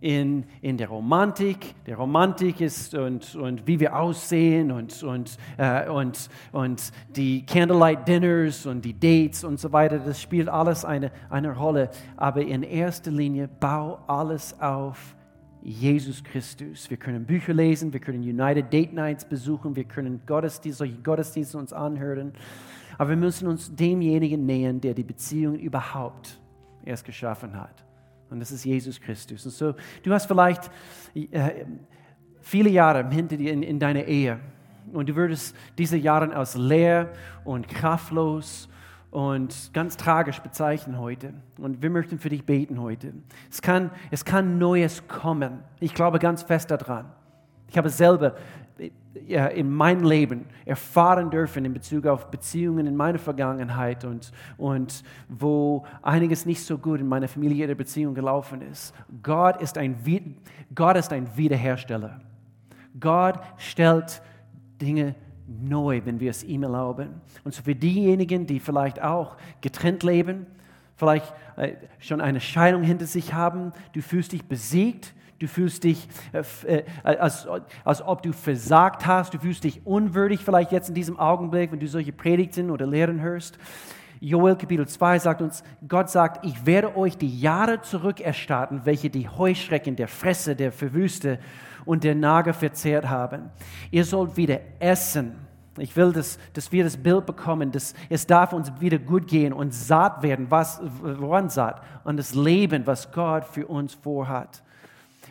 [0.00, 1.74] in, in der Romantik.
[1.86, 8.06] Der Romantik ist und, und wie wir aussehen und, und, äh, und, und die Candlelight
[8.06, 9.98] Dinners und die Dates und so weiter.
[9.98, 11.90] Das spielt alles eine, eine Rolle.
[12.16, 15.16] Aber in erster Linie bau alles auf
[15.62, 16.88] Jesus Christus.
[16.88, 21.58] Wir können Bücher lesen, wir können United Date Nights besuchen, wir können Gottesdienste, solche Gottesdienste
[21.58, 22.32] uns anhören.
[22.96, 26.38] Aber wir müssen uns demjenigen nähern, der die Beziehung überhaupt
[26.84, 27.87] erst geschaffen hat.
[28.30, 29.44] Und das ist Jesus Christus.
[29.44, 30.70] Und so, du hast vielleicht
[31.14, 31.64] äh,
[32.40, 34.38] viele Jahre hinter dir in, in deiner Ehe.
[34.92, 37.12] Und du würdest diese Jahre als leer
[37.44, 38.68] und kraftlos
[39.10, 41.32] und ganz tragisch bezeichnen heute.
[41.58, 43.12] Und wir möchten für dich beten heute.
[43.50, 45.60] Es kann, es kann Neues kommen.
[45.80, 47.06] Ich glaube ganz fest daran.
[47.68, 48.34] Ich habe selber
[49.28, 55.84] in meinem Leben erfahren dürfen in Bezug auf Beziehungen in meiner Vergangenheit und, und wo
[56.02, 58.94] einiges nicht so gut in meiner familiären Beziehung gelaufen ist.
[59.22, 59.96] Gott ist ein,
[60.74, 62.20] Gott ist ein Wiederhersteller.
[62.98, 64.22] Gott stellt
[64.80, 65.14] Dinge
[65.46, 67.20] neu, wenn wir es ihm erlauben.
[67.44, 70.46] Und so für diejenigen, die vielleicht auch getrennt leben,
[70.96, 76.08] vielleicht äh, schon eine Scheidung hinter sich haben, du fühlst dich besiegt, Du fühlst dich,
[76.32, 77.46] äh, äh, als,
[77.84, 79.34] als ob du versagt hast.
[79.34, 83.20] Du fühlst dich unwürdig vielleicht jetzt in diesem Augenblick, wenn du solche Predigten oder Lehren
[83.20, 83.58] hörst.
[84.20, 89.28] Joel Kapitel 2 sagt uns, Gott sagt, ich werde euch die Jahre zurückerstatten, welche die
[89.28, 91.38] Heuschrecken der Fresse, der Verwüste
[91.84, 93.50] und der Nager verzehrt haben.
[93.92, 95.36] Ihr sollt wieder essen.
[95.78, 99.52] Ich will, dass, dass wir das Bild bekommen, dass es darf uns wieder gut gehen
[99.52, 100.50] und satt werden.
[100.50, 101.80] Was, woran satt?
[102.02, 104.64] An das Leben, was Gott für uns vorhat.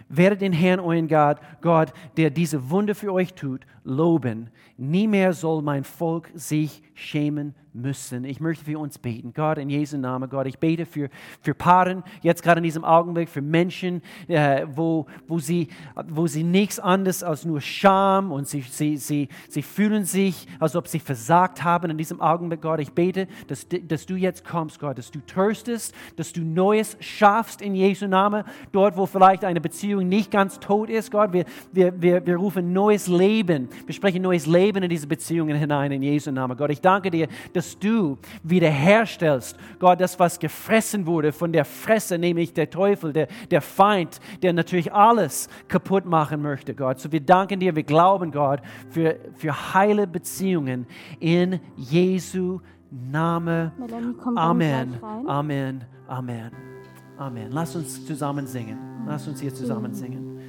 [0.10, 4.50] Werdet den Herrn, euren Gott, Gott, der diese Wunder für euch tut, loben.
[4.78, 8.26] Nie mehr soll mein Volk sich schämen müssen.
[8.26, 9.34] Ich möchte für uns beten.
[9.34, 11.10] Gott, in Jesu Namen, Gott, ich bete für,
[11.42, 15.70] für Paaren, jetzt gerade in diesem Augenblick, für Menschen, äh, wo, wo, sie,
[16.08, 20.76] wo sie nichts anderes als nur Scham und sie, sie, sie, sie fühlen sich, als
[20.76, 22.80] ob sie versagt haben in diesem Augenblick, Gott.
[22.80, 27.62] Ich bete, dass, dass du jetzt kommst, Gott, dass du tröstest, dass du Neues schaffst
[27.62, 28.44] in Jesu Namen.
[28.72, 32.74] Dort, wo vielleicht eine Beziehung nicht ganz tot ist, Gott, wir, wir, wir, wir rufen
[32.74, 33.70] neues Leben.
[33.86, 36.58] Wir sprechen neues Leben in diese Beziehungen hinein in Jesu Namen.
[36.58, 42.18] Gott, ich danke dir, dass du wiederherstellst, Gott, das, was gefressen wurde von der Fresse,
[42.18, 47.00] nämlich der Teufel, der, der Feind, der natürlich alles kaputt machen möchte, Gott.
[47.00, 50.86] So wir danken dir, wir glauben, Gott, für, für heile Beziehungen
[51.20, 52.60] in Jesu
[52.92, 53.72] Name.
[54.36, 54.98] Amen.
[55.02, 55.84] Amen.
[56.08, 56.52] Amen.
[57.18, 57.52] Amen.
[57.52, 58.78] Lass uns zusammen singen.
[59.06, 60.40] Lass uns hier zusammen singen.